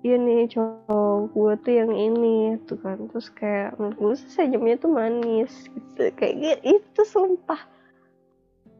iya 0.00 0.16
nih 0.16 0.48
cowok 0.48 1.36
gue 1.36 1.52
tuh 1.60 1.72
yang 1.76 1.92
ini 1.92 2.56
tuh 2.64 2.80
kan. 2.80 2.96
Terus 3.12 3.28
kayak 3.36 3.76
menurut 3.76 3.96
gue 4.00 4.14
sih 4.24 4.30
senyumnya 4.32 4.80
tuh 4.80 4.90
manis 4.96 5.52
gitu. 5.68 6.08
Kayak 6.16 6.34
gitu 6.40 6.80
itu 6.80 7.02
sumpah. 7.04 7.60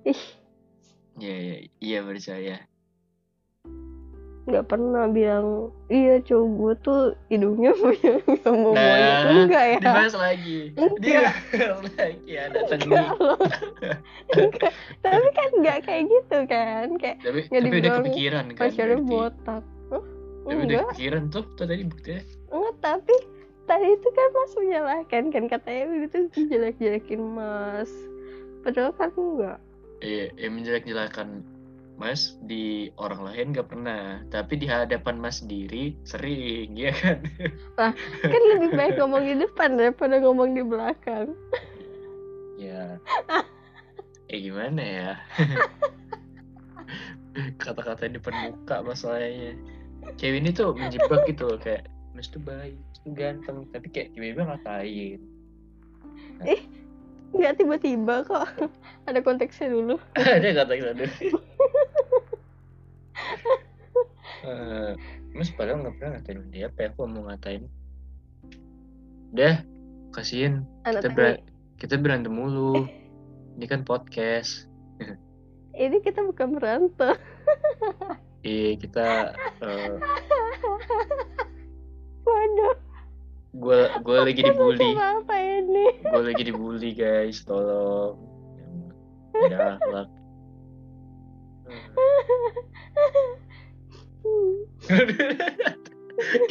Ih. 0.09 0.23
Iya 1.19 1.37
iya 1.37 1.57
iya 1.83 1.99
percaya 2.07 2.68
nggak 4.49 4.65
pernah 4.65 5.05
bilang 5.13 5.69
iya 5.93 6.25
cowok 6.25 6.49
gue 6.49 6.73
tuh 6.81 7.01
hidungnya 7.29 7.77
punya 7.81 8.17
mau 8.49 8.73
nah, 8.73 9.29
enggak 9.29 9.65
ya. 9.77 9.79
dibahas 9.85 10.15
lagi. 10.17 10.59
Enggak. 10.73 11.33
dibahas 11.53 11.93
lagi 12.01 12.33
ada 12.33 12.59
teknik 12.65 13.07
tapi 15.05 15.29
kan 15.37 15.51
nggak 15.61 15.79
kayak 15.85 16.05
gitu 16.09 16.39
kan 16.49 16.87
kayak 16.97 17.17
tapi, 17.21 17.41
tapi 17.53 17.77
udah 17.77 17.93
kepikiran 18.01 18.45
kan 18.57 18.73
pacarnya 18.73 18.99
botak. 19.05 19.65
Huh? 19.93 20.05
tapi 20.49 20.61
udah 20.65 20.77
kepikiran 20.89 21.23
tuh 21.29 21.45
tuh 21.61 21.67
tadi 21.69 21.85
buktinya. 21.85 22.23
Enggak 22.49 22.75
tapi 22.81 23.15
tadi 23.69 23.87
itu 23.93 24.09
kan 24.17 24.29
mas 24.33 24.53
menyalahkan 24.57 25.25
kan 25.29 25.45
katanya 25.45 25.85
itu 26.09 26.19
jelek-jelekin 26.49 27.21
mas. 27.21 27.93
Padahal 28.65 28.97
kan 28.97 29.13
enggak. 29.13 29.59
Iya 30.01 30.33
ya 30.41 30.49
menjelek-jelekan 30.49 31.58
Mas 31.99 32.39
di 32.47 32.95
orang 32.95 33.27
lain 33.27 33.51
gak 33.59 33.75
pernah, 33.75 34.23
tapi 34.31 34.55
di 34.55 34.71
hadapan 34.71 35.19
Mas 35.19 35.43
sendiri 35.43 35.99
sering, 36.07 36.79
ya 36.79 36.95
kan? 36.95 37.19
Lah, 37.79 37.91
kan 38.23 38.43
lebih 38.55 38.71
baik 38.79 39.03
ngomong 39.03 39.27
di 39.27 39.35
depan 39.43 39.75
daripada 39.75 40.23
ngomong 40.23 40.55
di 40.55 40.63
belakang. 40.63 41.35
ya, 42.55 43.03
eh 44.31 44.39
gimana 44.39 44.79
ya? 44.79 45.11
Kata-kata 47.63 48.07
di 48.07 48.23
depan 48.23 48.35
muka 48.47 48.79
masalahnya. 48.87 49.59
Cewek 50.23 50.39
ini 50.47 50.55
tuh 50.55 50.79
menjebak 50.79 51.27
gitu 51.27 51.51
loh, 51.51 51.59
kayak 51.59 51.91
Mas 52.15 52.31
tuh 52.31 52.39
baik, 52.47 52.79
tuh 53.03 53.11
ganteng, 53.11 53.67
tapi 53.75 53.91
kayak 53.91 54.15
tiba-tiba 54.15 54.47
ngatain. 54.47 55.19
Eh, 56.47 56.63
nggak 57.35 57.59
tiba-tiba 57.59 58.23
kok. 58.23 58.47
Ada 59.11 59.19
konteksnya 59.19 59.75
dulu. 59.75 59.99
Ada 60.15 60.63
kata 60.63 60.73
dulu. 60.79 61.07
Uh, 64.45 64.93
mas 65.35 65.51
padahal 65.55 65.83
nggak 65.83 65.95
pernah 65.99 66.11
ngatain 66.19 66.41
dia 66.53 66.67
apa 66.71 66.79
ya 66.85 66.89
aku 66.93 67.01
mau 67.07 67.27
ngatain? 67.31 67.65
Udah 69.35 69.55
kasihin. 70.15 70.67
Kita, 70.85 71.09
ber 71.13 71.43
kita 71.79 71.95
berantem 71.99 72.33
mulu. 72.33 72.87
Ini 73.59 73.65
kan 73.67 73.83
podcast. 73.83 74.67
Ini 75.79 75.99
kita 76.03 76.27
bukan 76.27 76.59
berantem. 76.59 77.15
Iya 78.43 78.79
kita 78.79 79.35
uh, 79.63 79.95
waduh. 82.23 82.77
Gue 83.59 83.81
gue 84.03 84.19
lagi 84.23 84.43
dibully. 84.47 84.95
apa 84.95 85.35
ini. 85.35 85.87
Gue 86.07 86.23
lagi 86.23 86.43
dibully 86.47 86.95
guys. 86.95 87.43
Tolong. 87.43 88.15
Ya 89.51 89.75
akhlak 89.79 90.09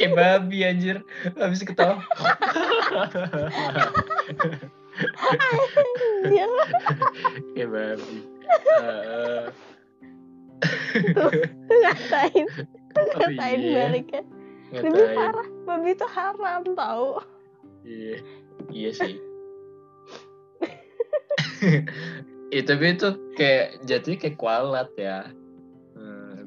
Kayak 0.00 0.12
babi 0.16 0.58
anjir. 0.64 0.96
Habis 1.36 1.60
ketawa. 1.62 2.00
Kayak 7.54 7.70
babi. 7.70 8.18
Uh, 8.80 9.52
Tuh, 11.14 11.30
ngatain. 11.68 12.46
Ngatain 12.96 13.60
oh, 13.60 13.68
iya. 13.68 13.84
balik 13.86 14.06
kan. 14.10 14.24
Lebih 14.72 15.06
parah. 15.14 15.48
Babi 15.64 15.88
itu 15.94 16.06
haram 16.08 16.62
tau. 16.74 17.22
Iya. 17.84 18.16
Iya 18.68 18.90
sih. 18.92 19.14
ya, 22.54 22.60
tapi 22.64 22.84
itu 22.96 23.08
kayak 23.38 23.80
jatuhnya 23.86 24.18
kayak 24.20 24.36
kualat 24.36 24.90
ya. 24.98 25.30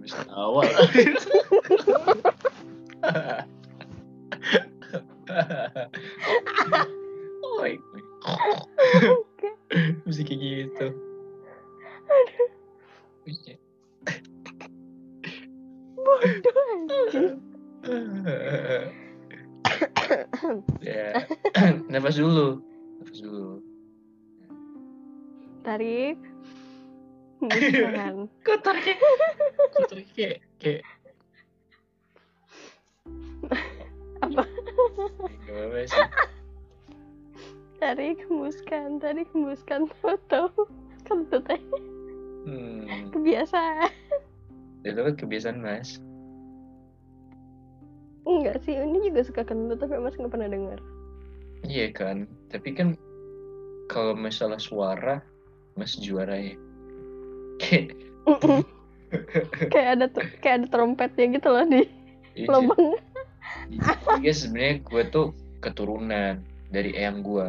Habis 0.02 0.18
awal. 0.34 0.66
oh 7.46 7.54
my 7.62 7.78
Mesti 10.10 10.26
kayak 10.26 10.42
gitu. 10.42 10.88
Aduh. 12.10 12.50
Bodoh 16.02 16.58
anjing. 16.74 17.38
ya. 20.82 21.22
Nafas 21.94 22.18
dulu. 22.18 22.58
Nafas 23.06 23.20
dulu. 23.22 23.62
Tarik. 25.62 26.18
Kok 27.42 28.58
tarik? 28.62 28.98
Kok 29.74 29.86
tarik 29.90 30.08
kayak 30.14 30.38
kayak 30.62 30.86
apa? 34.22 34.46
Apa 35.50 35.78
sih. 35.90 36.06
Tarik 37.82 38.22
hembuskan 38.30 39.02
tarik 39.02 39.26
hembuskan 39.34 39.90
foto. 40.06 40.54
Kentut 41.10 41.42
aja. 41.50 41.78
Hmm. 42.46 43.10
kebiasaan. 43.10 43.90
Itu 44.86 45.02
kan 45.02 45.16
kebiasaan 45.18 45.58
mas. 45.66 45.98
Enggak 48.30 48.62
sih 48.62 48.78
ini 48.78 49.10
juga 49.10 49.26
suka 49.26 49.42
kentut 49.42 49.82
tapi 49.82 49.98
mas 49.98 50.14
nggak 50.14 50.30
pernah 50.30 50.46
dengar. 50.46 50.78
Iya 51.66 51.90
kan 51.90 52.30
tapi 52.54 52.78
kan 52.78 52.94
kalau 53.90 54.14
masalah 54.14 54.62
suara 54.62 55.26
mas 55.74 55.98
juara 55.98 56.38
ya 56.38 56.54
kayak 57.62 57.86
kayak 59.72 59.90
ada 60.00 60.06
kayak 60.42 60.56
ada 60.64 60.68
trompetnya 60.72 61.26
gitu 61.38 61.50
loh 61.52 61.66
di 61.68 61.82
iya, 62.34 62.48
lubang. 62.50 62.98
Iya 64.24 64.34
sebenarnya 64.34 64.76
gue 64.88 65.04
tuh 65.12 65.28
keturunan 65.62 66.42
dari 66.72 66.96
eyang 66.96 67.22
gue 67.22 67.48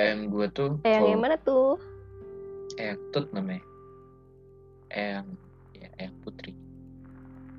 eyang 0.00 0.32
gue 0.32 0.46
tuh 0.52 0.80
eyang 0.82 1.16
yang 1.16 1.22
mana 1.22 1.36
tuh? 1.40 1.76
Eyang 2.80 3.00
tut 3.12 3.28
namanya. 3.32 3.62
Eyang 4.92 5.28
ya 5.76 5.88
eyang 6.00 6.16
putri. 6.24 6.52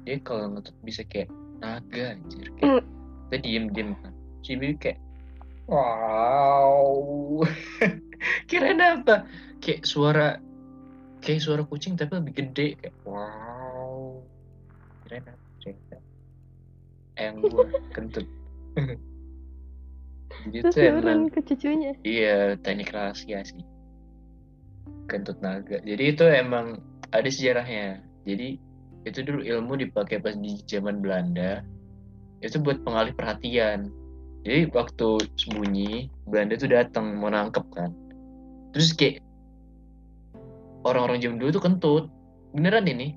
Dia 0.05 0.17
kalau 0.23 0.57
ngetut 0.57 0.75
bisa 0.81 1.05
kayak 1.05 1.29
naga 1.57 2.13
anjir 2.13 2.47
kayak 2.61 2.79
mm. 2.79 2.83
kita 3.27 3.37
diem 3.41 3.65
diem 3.73 3.89
kan 4.01 4.13
cibi 4.45 4.77
kayak 4.77 4.99
wow. 5.65 7.43
Kira 8.49 8.73
apa? 8.73 9.27
Kayak 9.61 9.85
suara 9.85 10.39
kayak 11.21 11.41
suara 11.41 11.63
kucing 11.65 11.97
tapi 11.97 12.17
lebih 12.17 12.33
gede 12.45 12.67
kayak 12.77 12.95
wow 13.03 14.21
kira 15.07 15.23
apa 15.23 15.33
cerita 15.63 15.97
yang 17.17 17.41
gue 17.41 17.65
kentut. 17.91 18.27
Jadi 20.47 20.59
itu 20.59 20.79
emang 20.83 21.31
ke 21.33 21.39
cucunya 21.41 21.91
iya 22.05 22.53
teknik 22.61 22.93
rahasia 22.93 23.41
sih. 23.41 23.63
Kentut 25.09 25.39
naga. 25.41 25.81
Jadi 25.81 26.03
itu 26.13 26.23
emang 26.27 26.83
ada 27.09 27.25
sejarahnya. 27.25 28.03
Jadi 28.27 28.59
itu 29.07 29.19
dulu 29.23 29.41
ilmu 29.41 29.79
dipakai 29.81 30.19
pas 30.19 30.35
di 30.35 30.59
zaman 30.67 30.99
Belanda. 31.01 31.63
Itu 32.43 32.61
buat 32.61 32.83
pengalih 32.85 33.15
perhatian. 33.17 33.89
Jadi 34.45 34.69
waktu 34.75 35.25
sembunyi 35.39 36.11
Belanda 36.29 36.59
tuh 36.59 36.69
datang 36.69 37.17
mau 37.17 37.31
nangkep 37.31 37.65
kan. 37.73 37.91
Terus 38.75 38.93
kayak 38.93 39.23
orang-orang 40.85 41.21
zaman 41.23 41.37
dulu 41.41 41.49
tuh 41.55 41.63
kentut. 41.63 42.05
Beneran 42.53 42.85
ini? 42.89 43.15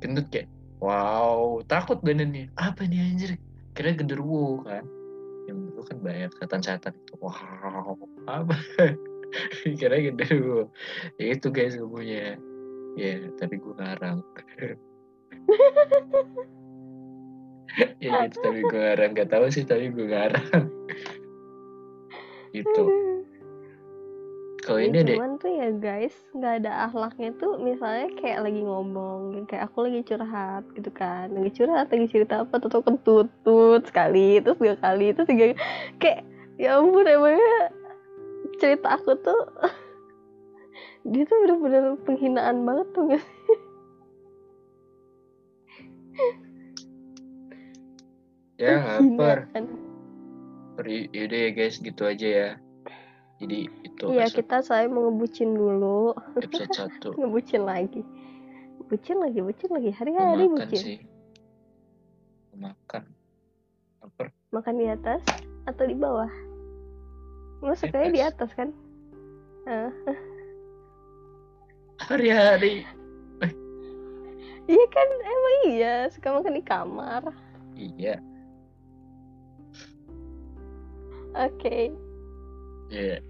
Kentut 0.00 0.26
kayak 0.32 0.48
wow 0.80 1.60
takut 1.68 2.00
nih 2.02 2.48
apa 2.56 2.86
nih 2.86 3.00
anjir? 3.00 3.30
Kira 3.76 3.94
genderuwo 3.96 4.64
kan. 4.64 4.84
Yang 5.48 5.58
dulu 5.72 5.82
kan 5.86 5.96
banyak 6.00 6.30
setan-setan 6.38 6.94
itu. 6.94 7.14
Wow 7.20 7.96
apa? 8.28 8.54
Kira 9.80 9.96
genderuwo. 9.98 10.70
Ya 11.18 11.26
itu 11.34 11.48
guys 11.50 11.76
gue 11.76 11.88
punya 11.88 12.36
ya 12.98 13.12
tapi 13.38 13.58
gue 13.58 13.74
ngarang. 13.76 14.20
Ya 18.02 18.26
gitu 18.26 18.42
tapi 18.42 18.66
gue 18.66 18.80
ngarang. 18.82 19.14
Gak 19.14 19.30
tahu 19.30 19.46
sih 19.46 19.62
tapi 19.62 19.94
gue 19.94 20.10
ngarang. 20.10 20.66
Gitu 22.50 22.82
kalau 24.60 24.80
ini 24.80 25.00
ada 25.00 25.16
cuman 25.16 25.40
tuh 25.40 25.52
ya 25.52 25.68
guys 25.72 26.12
nggak 26.36 26.64
ada 26.64 26.88
akhlaknya 26.88 27.32
tuh 27.40 27.56
misalnya 27.58 28.12
kayak 28.20 28.44
lagi 28.44 28.60
ngomong 28.60 29.48
kayak 29.48 29.68
aku 29.68 29.88
lagi 29.88 30.00
curhat 30.04 30.64
gitu 30.76 30.90
kan. 30.92 31.32
Lagi 31.32 31.50
curhat 31.56 31.88
lagi 31.88 32.06
cerita 32.08 32.44
apa 32.44 32.60
tuh 32.60 32.84
kentutut 32.84 33.82
sekali 33.88 34.40
terus 34.44 34.60
dua 34.60 34.76
kali 34.76 35.16
terus 35.16 35.28
tiga 35.28 35.56
kayak 35.96 36.22
ya 36.60 36.76
ampun 36.76 37.08
emangnya 37.08 37.72
cerita 38.60 39.00
aku 39.00 39.16
tuh 39.24 39.42
dia 41.10 41.24
tuh 41.24 41.36
bener-bener 41.40 41.96
penghinaan 42.04 42.64
banget 42.68 42.86
tuh 42.92 43.02
gak 43.08 43.22
sih? 43.24 43.58
Ya 48.60 48.76
lapar. 49.00 49.48
Yaudah 50.84 51.38
ya 51.44 51.50
guys 51.52 51.76
gitu 51.80 52.02
aja 52.08 52.28
ya 52.28 52.50
jadi 53.40 53.72
itu 53.88 54.04
iya 54.12 54.28
kita 54.28 54.60
saya 54.60 54.84
mau 54.84 55.08
ngebucin 55.08 55.56
dulu. 55.56 56.12
Episode 56.36 56.76
satu. 56.76 57.08
Ngebucin 57.20 57.64
lagi. 57.64 58.04
Bucin 58.92 59.16
lagi 59.16 59.40
bucin 59.40 59.70
lagi. 59.72 59.90
Hari-hari 59.96 60.44
bucin. 60.52 60.76
sih. 60.76 60.98
Makan. 62.52 63.08
Apa 64.04 64.28
makan 64.52 64.74
di 64.76 64.86
atas 64.92 65.24
atau 65.64 65.84
di 65.88 65.96
bawah? 65.96 66.28
Lu 67.64 67.72
sukanya 67.72 68.12
di 68.12 68.20
atas. 68.20 68.52
kan? 68.52 68.76
Hari-hari. 72.12 72.84
Iya 74.68 74.84
kan? 74.92 75.08
Emang 75.24 75.56
iya 75.72 75.94
suka 76.12 76.28
makan 76.36 76.60
di 76.60 76.64
kamar. 76.64 77.22
Iya. 77.72 78.20
Oke. 81.32 81.56
Okay. 81.56 81.82
Iya. 82.92 83.16
Yeah. 83.16 83.29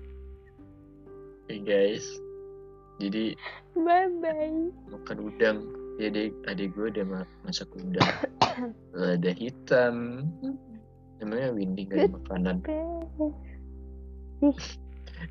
Okay, 1.51 1.67
guys. 1.67 2.07
jadi 3.03 3.35
bye 3.75 4.07
bye 4.23 4.71
makan 4.87 5.19
udang. 5.19 5.67
Ya 5.99 6.15
adik 6.47 6.79
gue 6.79 6.95
udah 6.95 7.27
masak 7.43 7.67
udang. 7.75 8.07
Ada 9.19 9.35
hitam. 9.35 10.31
Namanya 11.19 11.51
Windy 11.51 11.91
gak 11.91 12.07
ada 12.07 12.15
makanan. 12.23 12.57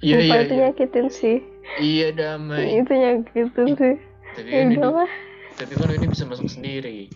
iya 0.03 0.17
iya 0.27 0.43
itu 0.43 0.59
iya. 0.59 0.61
nyakitin 0.67 1.07
sih. 1.07 1.39
Iya 1.79 2.11
damai. 2.11 2.83
Itu 2.83 2.91
nyakitin 2.91 3.67
sih. 3.79 3.95
tapi 4.35 4.49
kan 4.51 4.75
ini 4.75 4.75
tapi 5.55 5.71
kan 5.79 5.87
ini 5.95 6.07
bisa 6.11 6.27
masuk 6.27 6.51
sendiri. 6.51 7.07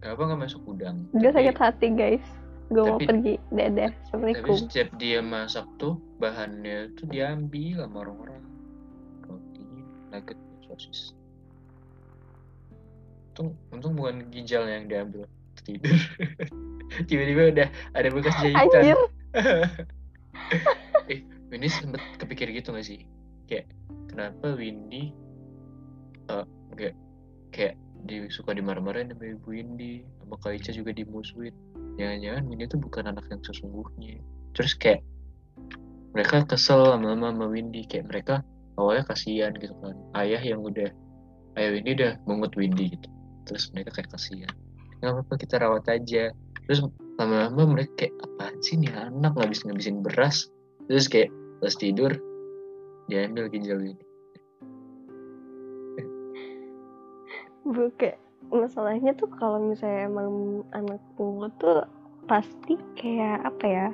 Kenapa 0.00 0.32
nggak 0.32 0.40
masuk 0.48 0.64
udang? 0.64 1.04
Dia 1.12 1.28
sakit 1.28 1.60
hati 1.60 1.92
guys. 1.92 2.24
Gue 2.72 2.84
mau 2.88 2.96
pergi. 2.96 3.34
Dadah. 3.52 3.92
Assalamualaikum. 4.08 4.56
Tapi 4.56 4.64
setiap 4.64 4.88
dia 4.96 5.20
masak 5.20 5.68
tuh 5.76 6.00
bahannya 6.16 6.96
tuh 6.96 7.06
diambil 7.12 7.84
sama 7.84 7.96
orang-orang. 8.08 8.42
Roti, 9.28 9.66
nugget, 10.08 10.38
sosis. 10.64 11.12
Untung, 13.32 13.56
untung 13.72 13.92
bukan 13.96 14.24
ginjal 14.32 14.64
yang 14.64 14.88
diambil 14.88 15.28
tidur. 15.68 15.96
Tiba-tiba 17.08 17.42
udah 17.52 17.68
ada 17.92 18.08
bekas 18.08 18.36
jahitan. 18.40 18.96
Eh, 21.10 21.22
Windy 21.50 21.68
sempet 21.68 22.00
kepikir 22.16 22.50
gitu 22.50 22.72
gak 22.72 22.86
sih? 22.86 23.04
Kayak 23.50 23.68
kenapa 24.08 24.54
Windy 24.54 25.12
uh, 26.32 26.46
kayak 26.74 26.96
kayak 27.52 27.74
di 28.08 28.26
suka 28.32 28.56
dimarah-marahin 28.56 29.14
sama 29.14 29.24
ibu 29.30 29.50
Indi 29.54 30.02
sama 30.18 30.34
Kaica 30.42 30.74
juga 30.74 30.90
dimusuhin 30.90 31.54
jangan-jangan 31.96 32.42
Windy 32.48 32.64
itu 32.68 32.76
bukan 32.80 33.04
anak 33.08 33.24
yang 33.28 33.42
sesungguhnya. 33.44 34.20
Terus 34.56 34.72
kayak 34.76 35.00
mereka 36.12 36.44
kesel 36.44 36.92
sama 36.92 37.16
mama 37.16 37.48
Windy 37.48 37.88
kayak 37.88 38.08
mereka 38.08 38.34
awalnya 38.76 39.08
kasihan 39.08 39.52
gitu 39.56 39.72
kan. 39.80 39.96
Ayah 40.16 40.40
yang 40.40 40.60
udah 40.60 40.88
ayah 41.60 41.70
Windy 41.72 41.90
udah 41.98 42.12
mengut 42.28 42.52
Windy 42.56 42.96
gitu. 42.96 43.08
Terus 43.48 43.72
mereka 43.72 43.96
kayak 44.00 44.10
kasihan. 44.12 44.52
Nggak 45.00 45.12
apa-apa 45.18 45.34
kita 45.40 45.54
rawat 45.60 45.84
aja. 45.88 46.32
Terus 46.68 46.80
lama-lama 47.20 47.76
mereka 47.76 48.06
kayak 48.06 48.14
apa 48.22 48.54
sih 48.64 48.78
nih 48.78 48.92
anak? 48.94 49.34
Ngabis 49.34 49.64
ngabisin 49.66 50.00
beras. 50.00 50.48
Terus 50.86 51.06
kayak 51.08 51.30
pas 51.62 51.74
tidur 51.74 52.12
diambil 53.10 53.50
ginjal 53.50 53.78
Windy 53.82 54.12
bu 57.62 57.88
kayak 57.94 58.18
masalahnya 58.52 59.16
tuh 59.16 59.32
kalau 59.40 59.58
misalnya 59.58 60.06
emang 60.06 60.62
anak 60.76 61.00
pungut 61.16 61.50
tuh 61.56 61.88
pasti 62.28 62.78
kayak 62.94 63.42
apa 63.48 63.64
ya 63.66 63.88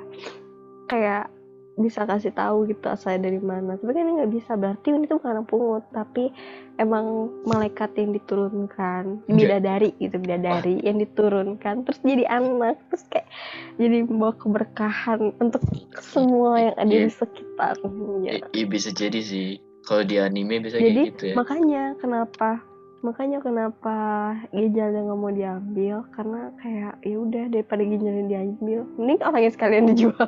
kayak 0.91 1.31
bisa 1.79 2.03
kasih 2.03 2.35
tahu 2.35 2.67
gitu 2.67 2.91
asal 2.91 3.15
dari 3.23 3.39
mana. 3.39 3.79
Tapi 3.79 3.95
kan 3.95 4.03
ini 4.03 4.13
nggak 4.19 4.33
bisa 4.35 4.59
berarti 4.59 4.91
ini 4.91 5.07
tuh 5.07 5.23
bukan 5.23 5.31
anak 5.39 5.47
pungut 5.47 5.85
tapi 5.95 6.35
emang 6.83 7.31
malaikat 7.47 7.95
yang 7.95 8.11
diturunkan 8.11 9.23
bidadari 9.31 9.95
gitu 10.03 10.19
bidadari 10.19 10.83
yang 10.83 10.99
diturunkan 10.99 11.87
terus 11.87 12.03
jadi 12.03 12.27
anak 12.27 12.83
terus 12.91 13.07
kayak 13.11 13.31
jadi 13.79 14.07
membawa 14.07 14.35
keberkahan 14.35 15.35
untuk 15.39 15.63
semua 16.03 16.59
yang 16.59 16.77
ada 16.79 16.91
di 16.91 17.07
iya. 17.07 17.15
sekitar 17.15 17.75
Iya 18.51 18.67
bisa 18.67 18.91
jadi 18.91 19.21
sih. 19.23 19.63
Kalau 19.87 20.05
di 20.05 20.21
anime 20.21 20.61
bisa 20.61 20.77
jadi, 20.77 20.85
kayak 20.85 21.09
gitu 21.15 21.25
ya. 21.33 21.35
makanya 21.39 21.83
kenapa 21.97 22.61
makanya 23.01 23.39
kenapa 23.39 23.97
ginjalnya 24.51 25.07
nggak 25.07 25.21
mau 25.21 25.33
diambil? 25.33 25.97
Karena 26.13 26.51
kayak 26.59 26.95
ya 27.07 27.17
udah 27.19 27.45
daripada 27.51 27.83
ginjalnya 27.87 28.25
diambil 28.27 28.81
mending 28.99 29.21
orangnya 29.23 29.53
sekalian 29.55 29.87
dijual. 29.91 30.19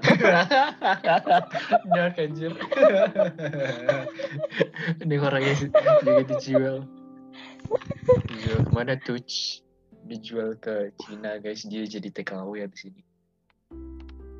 Anjir. 2.20 2.52
Ini 5.02 5.14
orangnya 5.18 5.54
juga 5.58 6.22
dijual. 6.26 6.76
Dijual 8.28 8.60
ke 8.66 8.72
mana 8.74 8.94
tuh? 9.00 9.18
Dijual 10.06 10.58
ke 10.58 10.90
Cina 11.02 11.38
guys. 11.38 11.66
Dia 11.66 11.86
jadi 11.86 12.10
TKW 12.10 12.66
di 12.70 12.78
sini. 12.78 13.02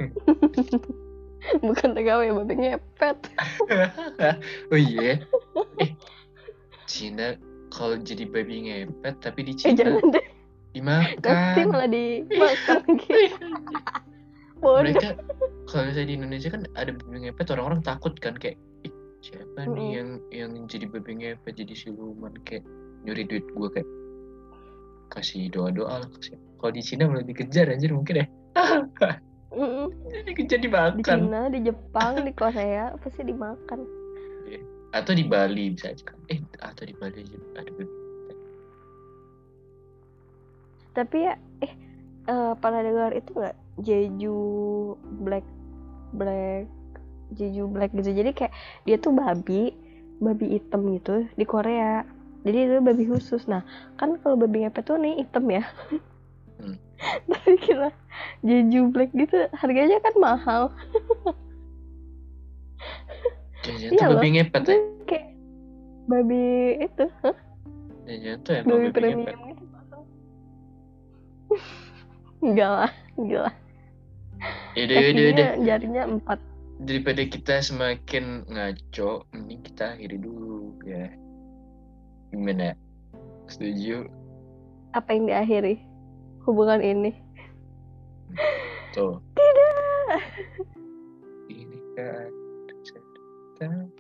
Bukan 1.65 1.97
TKW 1.97 2.37
babi 2.37 2.55
ngepet 2.69 3.19
oh 4.73 4.81
iya. 4.81 5.25
Eh 5.81 5.97
Cina 6.85 7.33
kalau 7.71 7.97
jadi 8.03 8.27
babi 8.27 8.69
ngepet 8.69 9.15
tapi 9.23 9.47
di 9.47 9.55
eh, 9.55 9.59
Cina 9.59 9.97
eh, 9.97 10.27
dimakan. 10.75 11.17
Tapi 11.23 11.61
malah 11.67 11.89
dimakan 11.89 12.79
gitu. 12.99 13.47
Mereka 14.61 15.17
kalau 15.71 15.83
misalnya 15.89 16.09
di 16.11 16.15
Indonesia 16.19 16.49
kan 16.53 16.63
ada 16.77 16.91
babi 16.93 17.17
ngepet 17.25 17.49
orang-orang 17.55 17.81
takut 17.81 18.13
kan 18.19 18.35
kayak 18.37 18.59
siapa 19.21 19.69
mm 19.69 19.73
nih 19.77 19.89
yang 19.97 20.09
yang 20.35 20.51
jadi 20.67 20.91
babi 20.91 21.13
ngepet 21.23 21.55
jadi 21.63 21.75
siluman? 21.79 22.35
Kayak 22.45 22.67
nyuri 23.07 23.25
duit 23.25 23.47
gue 23.47 23.69
kayak 23.73 23.89
kasih 25.15 25.49
doa-doa 25.51 26.05
lah 26.05 26.09
kasih. 26.19 26.37
Kalau 26.61 26.73
di 26.75 26.83
Cina 26.85 27.09
malah 27.09 27.25
dikejar 27.25 27.71
anjir 27.71 27.95
mungkin 27.95 28.27
ya. 28.27 28.27
Dikejar 30.27 30.63
dimakan. 30.63 30.99
Di 31.01 31.05
Cina 31.07 31.41
di 31.51 31.59
Jepang 31.67 32.23
di 32.23 32.33
Korea 32.35 32.95
pasti 33.03 33.27
dimakan 33.27 34.00
atau 34.91 35.13
di 35.15 35.25
Bali 35.27 35.71
bisa 35.75 35.95
aja 35.95 36.03
eh 36.31 36.41
atau 36.59 36.83
di 36.83 36.95
Bali 36.99 37.23
aja. 37.23 37.39
Ada 37.59 37.71
tapi 40.91 41.17
ya 41.23 41.35
eh 41.63 41.73
uh, 42.27 42.53
pernah 42.59 42.83
dengar 42.83 43.11
itu 43.15 43.31
nggak? 43.33 43.57
Jeju 43.81 44.39
Black 45.25 45.47
Black 46.13 46.67
Jeju 47.39 47.71
Black 47.71 47.95
gitu. 47.95 48.11
Jadi 48.11 48.31
kayak 48.35 48.53
dia 48.85 48.97
tuh 48.99 49.15
babi 49.15 49.73
babi 50.19 50.59
hitam 50.59 50.91
gitu 50.99 51.25
di 51.39 51.47
Korea. 51.47 52.03
Jadi 52.43 52.59
itu 52.67 52.77
babi 52.83 53.05
khusus. 53.07 53.47
Nah 53.47 53.63
kan 53.97 54.19
kalau 54.21 54.37
babi 54.37 54.67
ngepet 54.67 54.85
tuh 54.85 54.99
nih 54.99 55.23
hitam 55.23 55.47
ya. 55.49 55.65
Hmm. 56.61 56.77
tapi 57.31 57.57
kira 57.57 57.89
Jeju 58.45 58.93
Black 58.93 59.15
gitu 59.17 59.49
harganya 59.57 59.97
kan 60.05 60.15
mahal 60.21 60.63
Jajan 63.61 63.93
iya 63.93 64.05
babi 64.09 64.29
ngepet 64.37 64.63
ya? 64.65 64.79
Kayak 65.05 65.27
babi 66.09 66.45
itu, 66.81 67.05
hah? 67.21 67.37
Jajan 68.09 68.37
tuh 68.41 68.53
emang 68.57 68.69
babi, 68.73 68.89
babi 68.89 69.11
ngepet. 69.13 69.37
Gitu. 69.37 69.97
enggak 72.47 72.71
lah, 72.73 72.93
enggak 73.21 73.43
lah. 73.45 73.55
Yaudah, 74.73 74.97
yaudah, 74.97 75.23
yaudah. 75.29 75.51
Jarinya 75.61 76.03
empat. 76.09 76.39
Daripada 76.81 77.23
kita 77.29 77.61
semakin 77.61 78.49
ngaco, 78.49 79.29
ini 79.37 79.61
kita 79.61 79.93
akhiri 80.01 80.17
dulu 80.17 80.73
ya. 80.89 81.13
Gimana? 82.33 82.73
Setuju? 83.53 84.09
Apa 84.97 85.13
yang 85.13 85.29
diakhiri? 85.29 85.77
Hubungan 86.49 86.81
ini? 86.81 87.13
Tuh. 88.97 89.21
Tidak. 89.37 90.17
Ini 91.53 91.79
kan 92.01 92.40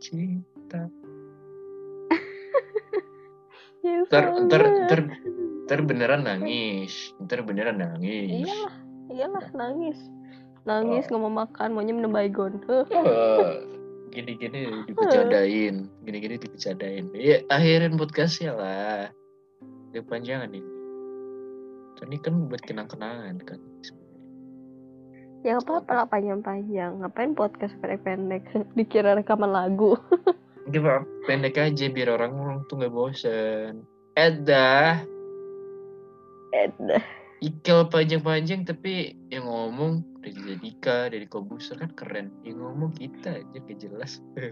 cinta 0.00 0.88
ya, 3.84 4.04
ntar 4.08 4.24
ntar 4.48 4.62
ntar 4.88 5.00
ntar 5.70 5.86
beneran 5.86 6.26
nangis. 6.26 7.14
Ntar 7.22 7.46
beneran 7.46 7.78
nangis. 7.78 8.42
Iyalah 8.42 8.74
iyalah 9.06 9.46
nangis. 9.54 9.98
Nangis 10.66 11.06
nggak 11.06 11.22
oh. 11.22 11.30
mau 11.30 11.46
makan 11.46 11.78
maunya 11.78 11.94
minum 11.94 12.10
baygon. 12.10 12.58
Oh, 12.66 12.82
gini-gini 14.10 14.90
dibicarain 14.90 15.86
gini-gini 16.02 16.34
dibicarain 16.42 17.06
ya 17.14 17.46
akhirin 17.54 17.94
podcastnya 17.94 18.52
lah. 18.58 19.14
Udah 19.94 20.02
panjangan 20.10 20.50
ini. 20.50 20.66
Ini 22.00 22.16
kan 22.18 22.48
buat 22.48 22.64
kenang-kenangan 22.66 23.38
kan 23.46 23.60
Ya 25.40 25.56
apa-apa 25.56 25.90
lah 25.96 26.04
panjang-panjang. 26.04 27.00
Ngapain 27.00 27.32
podcast 27.32 27.72
pendek-pendek? 27.80 28.44
Dikira 28.76 29.16
rekaman 29.16 29.48
lagu. 29.48 29.96
Gak 30.70 31.08
pendek 31.24 31.56
aja 31.56 31.88
biar 31.88 32.14
orang-orang 32.14 32.62
tuh 32.68 32.84
gak 32.84 32.92
bosen. 32.92 33.82
Eda. 34.14 35.00
Eda. 36.52 37.00
Ikel 37.40 37.88
panjang-panjang 37.88 38.68
tapi 38.68 39.16
yang 39.32 39.48
ngomong 39.48 40.04
dari 40.20 40.60
Dika, 40.60 41.08
dari 41.08 41.24
Kobuser 41.24 41.80
kan 41.80 41.90
keren. 41.96 42.28
Yang 42.44 42.60
ngomong 42.60 42.92
kita 42.92 43.40
aja 43.40 43.56
gak 43.56 43.78
jelas. 43.80 44.20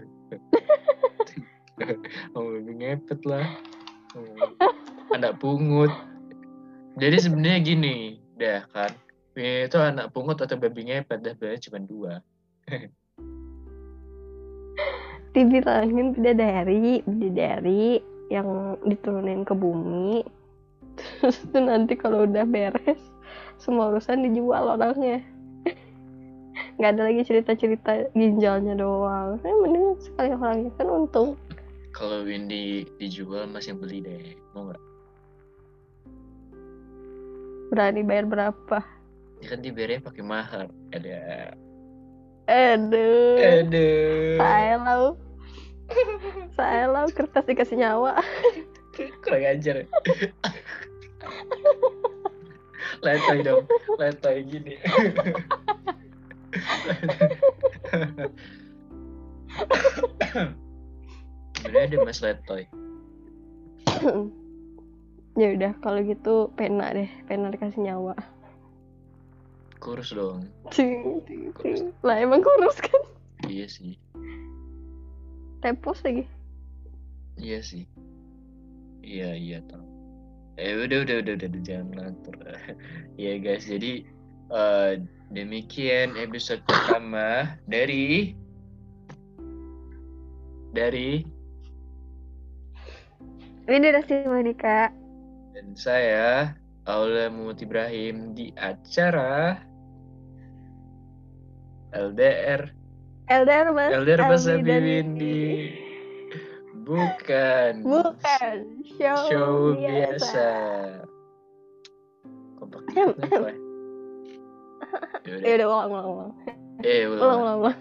oh, 2.35 2.49
lebih 2.49 2.81
ngepet 2.81 3.21
lah. 3.29 3.45
Oh, 4.17 4.25
anak 5.13 5.37
pungut. 5.37 5.93
Jadi 6.97 7.21
sebenarnya 7.21 7.61
gini, 7.61 8.17
dah 8.41 8.65
kan 8.73 8.89
itu 9.39 9.77
anak 9.79 10.11
pungut 10.11 10.41
atau 10.41 10.59
babi 10.59 10.91
ngepet 10.91 11.19
dah 11.23 11.33
cuma 11.35 11.79
dua. 11.79 12.13
Dibilangin 15.33 16.11
bidadari 16.17 17.05
bidadari 17.05 18.03
yang 18.27 18.75
diturunin 18.83 19.47
ke 19.47 19.53
bumi. 19.55 20.25
Terus 20.99 21.39
itu 21.47 21.59
nanti 21.63 21.95
kalau 21.95 22.27
udah 22.27 22.43
beres 22.43 22.99
semua 23.55 23.91
urusan 23.93 24.27
dijual 24.27 24.75
orangnya. 24.75 25.23
Nggak 26.77 26.91
ada 26.95 27.01
lagi 27.07 27.21
cerita-cerita 27.23 28.11
ginjalnya 28.11 28.75
doang. 28.75 29.39
Saya 29.39 29.53
mending 29.63 29.95
sekali 30.03 30.29
orangnya 30.35 30.71
kan 30.75 30.87
untung. 30.91 31.39
Kalau 31.95 32.23
Windy 32.23 32.85
dijual 33.01 33.49
masih 33.49 33.75
beli 33.75 34.03
deh 34.03 34.37
mau 34.53 34.69
nggak? 34.69 34.81
Berani 37.69 38.01
bayar 38.01 38.25
berapa 38.25 38.98
ya 39.39 39.47
kan 39.55 39.59
dibayarnya 39.63 40.03
pakai 40.03 40.23
mahar. 40.23 40.67
Ada. 40.91 41.55
Aduh. 42.49 43.37
Aduh. 43.39 44.37
Saya 44.39 44.75
lau 44.81 45.03
saya 46.53 46.83
lau 46.91 47.07
kertas 47.09 47.45
dikasih 47.47 47.77
nyawa. 47.79 48.19
Kurang 49.23 49.45
ajar. 49.47 49.87
Letoy 52.99 53.39
dong. 53.45 53.63
Letoy 53.95 54.43
gini. 54.43 54.75
Bener 61.63 61.81
ada 61.85 61.97
mas 62.03 62.19
letoy. 62.19 62.67
Ya 65.39 65.47
udah 65.55 65.71
kalau 65.79 66.03
gitu 66.03 66.51
pena 66.59 66.91
deh. 66.91 67.07
Pena 67.29 67.53
dikasih 67.53 67.87
nyawa 67.87 68.19
kurus 69.89 70.13
dong. 70.13 70.45
Cing, 70.69 71.25
cing, 71.25 71.49
cing. 71.57 71.89
lah 72.05 72.21
emang 72.21 72.45
kurus 72.45 72.77
kan? 72.77 73.01
Iya 73.49 73.65
sih. 73.65 73.97
Tepos 75.65 76.05
lagi? 76.05 76.29
Iya 77.41 77.59
sih. 77.65 77.89
Iya 79.01 79.33
iya 79.33 79.59
tau. 79.65 79.81
Eh 80.61 80.77
udah 80.77 81.01
udah 81.01 81.25
udah 81.25 81.33
udah, 81.33 81.47
udah 81.49 81.61
jangan 81.65 81.89
ngatur. 81.97 82.37
Ya 83.19 83.35
guys 83.41 83.65
jadi 83.65 84.05
uh, 84.53 85.01
demikian 85.33 86.15
episode 86.15 86.61
pertama 86.69 87.57
dari 87.65 88.37
dari 90.71 91.25
ini 93.65 93.85
udah 93.89 94.03
sih 94.05 94.21
Monica. 94.29 94.93
Dan 95.57 95.73
saya 95.73 96.53
Aula 96.89 97.29
Muhammad 97.29 97.61
Ibrahim 97.61 98.33
di 98.33 98.49
acara 98.57 99.61
LDR 101.93 102.73
LDR 103.29 103.69
Mas 103.73 103.91
LDR 103.93 104.21
Mas 104.25 104.45
dan 104.45 104.65
Windy 104.65 105.73
bukan 106.85 107.83
bukan 107.85 108.57
show, 108.97 109.17
show 109.29 109.77
biasa, 109.77 110.17
biasa. 110.17 110.49
Kompak 112.57 112.81
ya 115.45 115.51
udah 115.61 115.67
ulang 115.69 115.89
ulang 115.93 116.07
ulang 116.09 116.33
Eh, 116.79 117.11
ulang 117.11 117.19
ulang. 117.19 117.39
ulang, 117.43 117.57
ulang. 117.59 117.77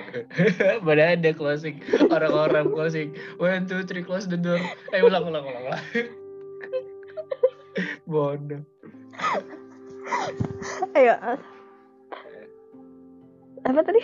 Mana 0.88 1.12
ada 1.12 1.28
closing 1.36 1.76
orang-orang 2.08 2.72
closing. 2.72 3.12
One, 3.36 3.68
two, 3.68 3.84
three, 3.84 4.00
close 4.00 4.24
the 4.24 4.40
door. 4.40 4.56
Eh, 4.96 5.04
ulang, 5.04 5.28
ulang, 5.28 5.44
ulang, 5.44 5.64
ulang. 5.68 5.84
Bodoh. 8.08 8.64
ayo 10.96 11.36
apa 13.64 13.80
tadi 13.80 14.00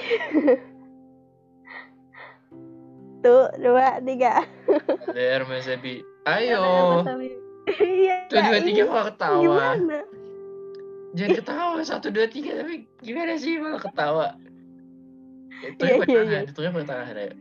tuh 3.21 3.45
dua 3.61 4.01
tiga 4.01 4.41
LDR 5.13 5.43
Mas 5.45 5.69
Abi. 5.69 6.01
Ayo. 6.25 7.05
iya 7.81 8.25
Tuh, 8.29 8.41
dua, 8.41 8.61
tiga, 8.61 8.65
ini 8.65 8.83
malah 8.89 9.07
ketawa. 9.13 9.41
gimana 9.41 9.99
Jangan 11.11 11.37
ketawa. 11.43 11.79
Satu, 11.83 12.07
dua, 12.15 12.27
tiga. 12.31 12.61
Tapi 12.63 12.87
gimana 13.03 13.35
sih 13.35 13.59
malah 13.59 13.83
ketawa? 13.83 14.29
Itu 15.61 15.83
Iya, 15.85 15.93
yang 15.97 16.09
iya, 16.09 16.21
iya. 16.25 16.41
Itu 16.49 16.61
yang 16.65 16.73
pertengahan. 16.77 17.17
Ayo. 17.19 17.35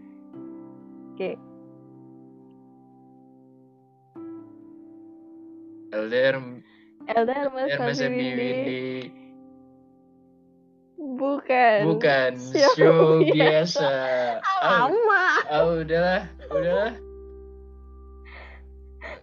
oke 1.15 1.31
LDR, 5.89 6.35
LDR 7.09 7.47
Mas 7.51 7.99
Abi. 7.99 9.18
Bukan 11.19 11.79
Bukan 11.83 12.31
Show 12.39 12.71
show 12.73 13.03
biasa. 13.19 13.83
biasa. 13.83 13.91
Ah, 14.63 14.87
Oh, 14.87 14.89
lama 14.95 15.25
oh, 15.51 15.83
udahlah, 15.83 16.23
udahlah. 16.49 16.93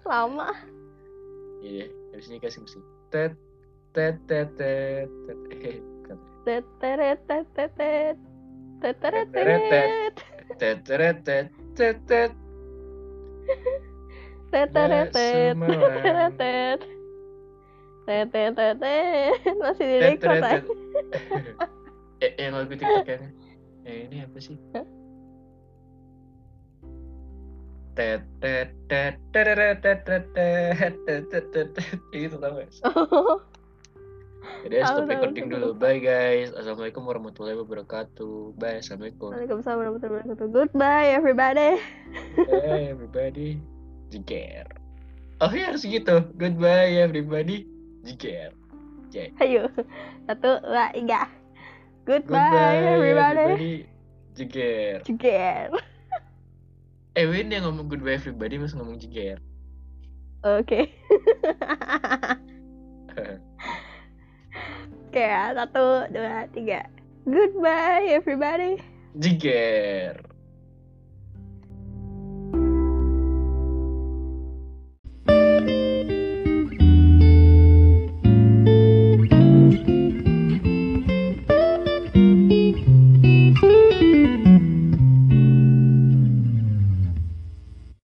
lama 0.05 0.49
Iya, 1.59 1.89
habis 2.13 2.29
ini 2.31 2.39
kasih 2.39 2.63
musik. 2.63 2.83
Tet, 3.11 3.33
tet, 3.91 4.15
tet, 4.29 4.49
tet, 4.55 5.09
tet. 5.27 5.39
Eh, 5.51 5.81
bukan. 5.81 6.17
teteret 6.45 7.19
teteret 7.27 8.17
teteret 8.79 9.27
Teteret. 9.35 10.15
Tet, 10.61 10.79
tet, 10.87 11.17
tet, 11.25 11.47
tet, 11.75 11.97
tet. 12.07 12.31
teteret 14.53 15.09
Semalam. 15.11 15.91
teteret 16.39 16.81
teteret 18.07 18.79
masih 19.59 19.87
di 19.91 19.99
Tet, 19.99 20.21
record 20.23 20.39
tet, 20.39 20.45
ah. 20.47 20.63
tet 20.63 20.65
eh, 22.27 22.33
yang 22.43 22.59
lagu 22.59 22.75
tiktokannya 22.75 23.31
eh 23.87 24.11
ini 24.11 24.17
apa 24.27 24.39
sih 24.43 24.59
itu 32.13 32.37
tau 32.37 32.53
guys. 32.59 32.77
jadi 34.67 34.85
stop 34.85 35.09
recording 35.09 35.47
dulu 35.49 35.73
bye 35.73 35.97
guys 36.03 36.53
assalamualaikum 36.59 37.07
warahmatullahi 37.07 37.57
wabarakatuh 37.63 38.59
bye 38.59 38.83
assalamualaikum 38.83 39.33
waalaikumsalam 39.33 39.79
warahmatullahi 39.81 40.23
wabarakatuh 40.27 40.47
goodbye 40.51 41.09
everybody 41.15 41.71
bye 42.51 42.85
everybody 42.91 43.57
jiger 44.11 44.67
oh 45.41 45.51
ya 45.55 45.73
harus 45.73 45.87
gitu 45.87 46.27
goodbye 46.37 46.91
everybody 47.01 47.65
jiger 48.05 48.51
Ayo, 49.41 49.73
satu, 50.29 50.61
dua, 50.61 50.93
tiga. 50.93 51.25
Goodbye, 52.07 52.39
Goodbye 52.39 52.87
everybody. 52.87 53.39
everybody, 53.43 53.75
jiger. 54.39 55.03
Jeger. 55.03 55.75
Eh 57.17 57.25
Win 57.25 57.49
yang 57.49 57.65
ngomong 57.65 57.89
goodbye 57.89 58.15
everybody 58.21 58.61
masih 58.61 58.77
ngomong 58.77 59.01
jiger. 59.01 59.41
Oke. 60.45 60.87
Oke, 65.09 65.23
ya. 65.25 65.57
satu, 65.57 66.13
dua, 66.13 66.45
tiga. 66.53 66.85
Goodbye 67.27 68.21
everybody. 68.21 68.79
jiger. 69.17 70.21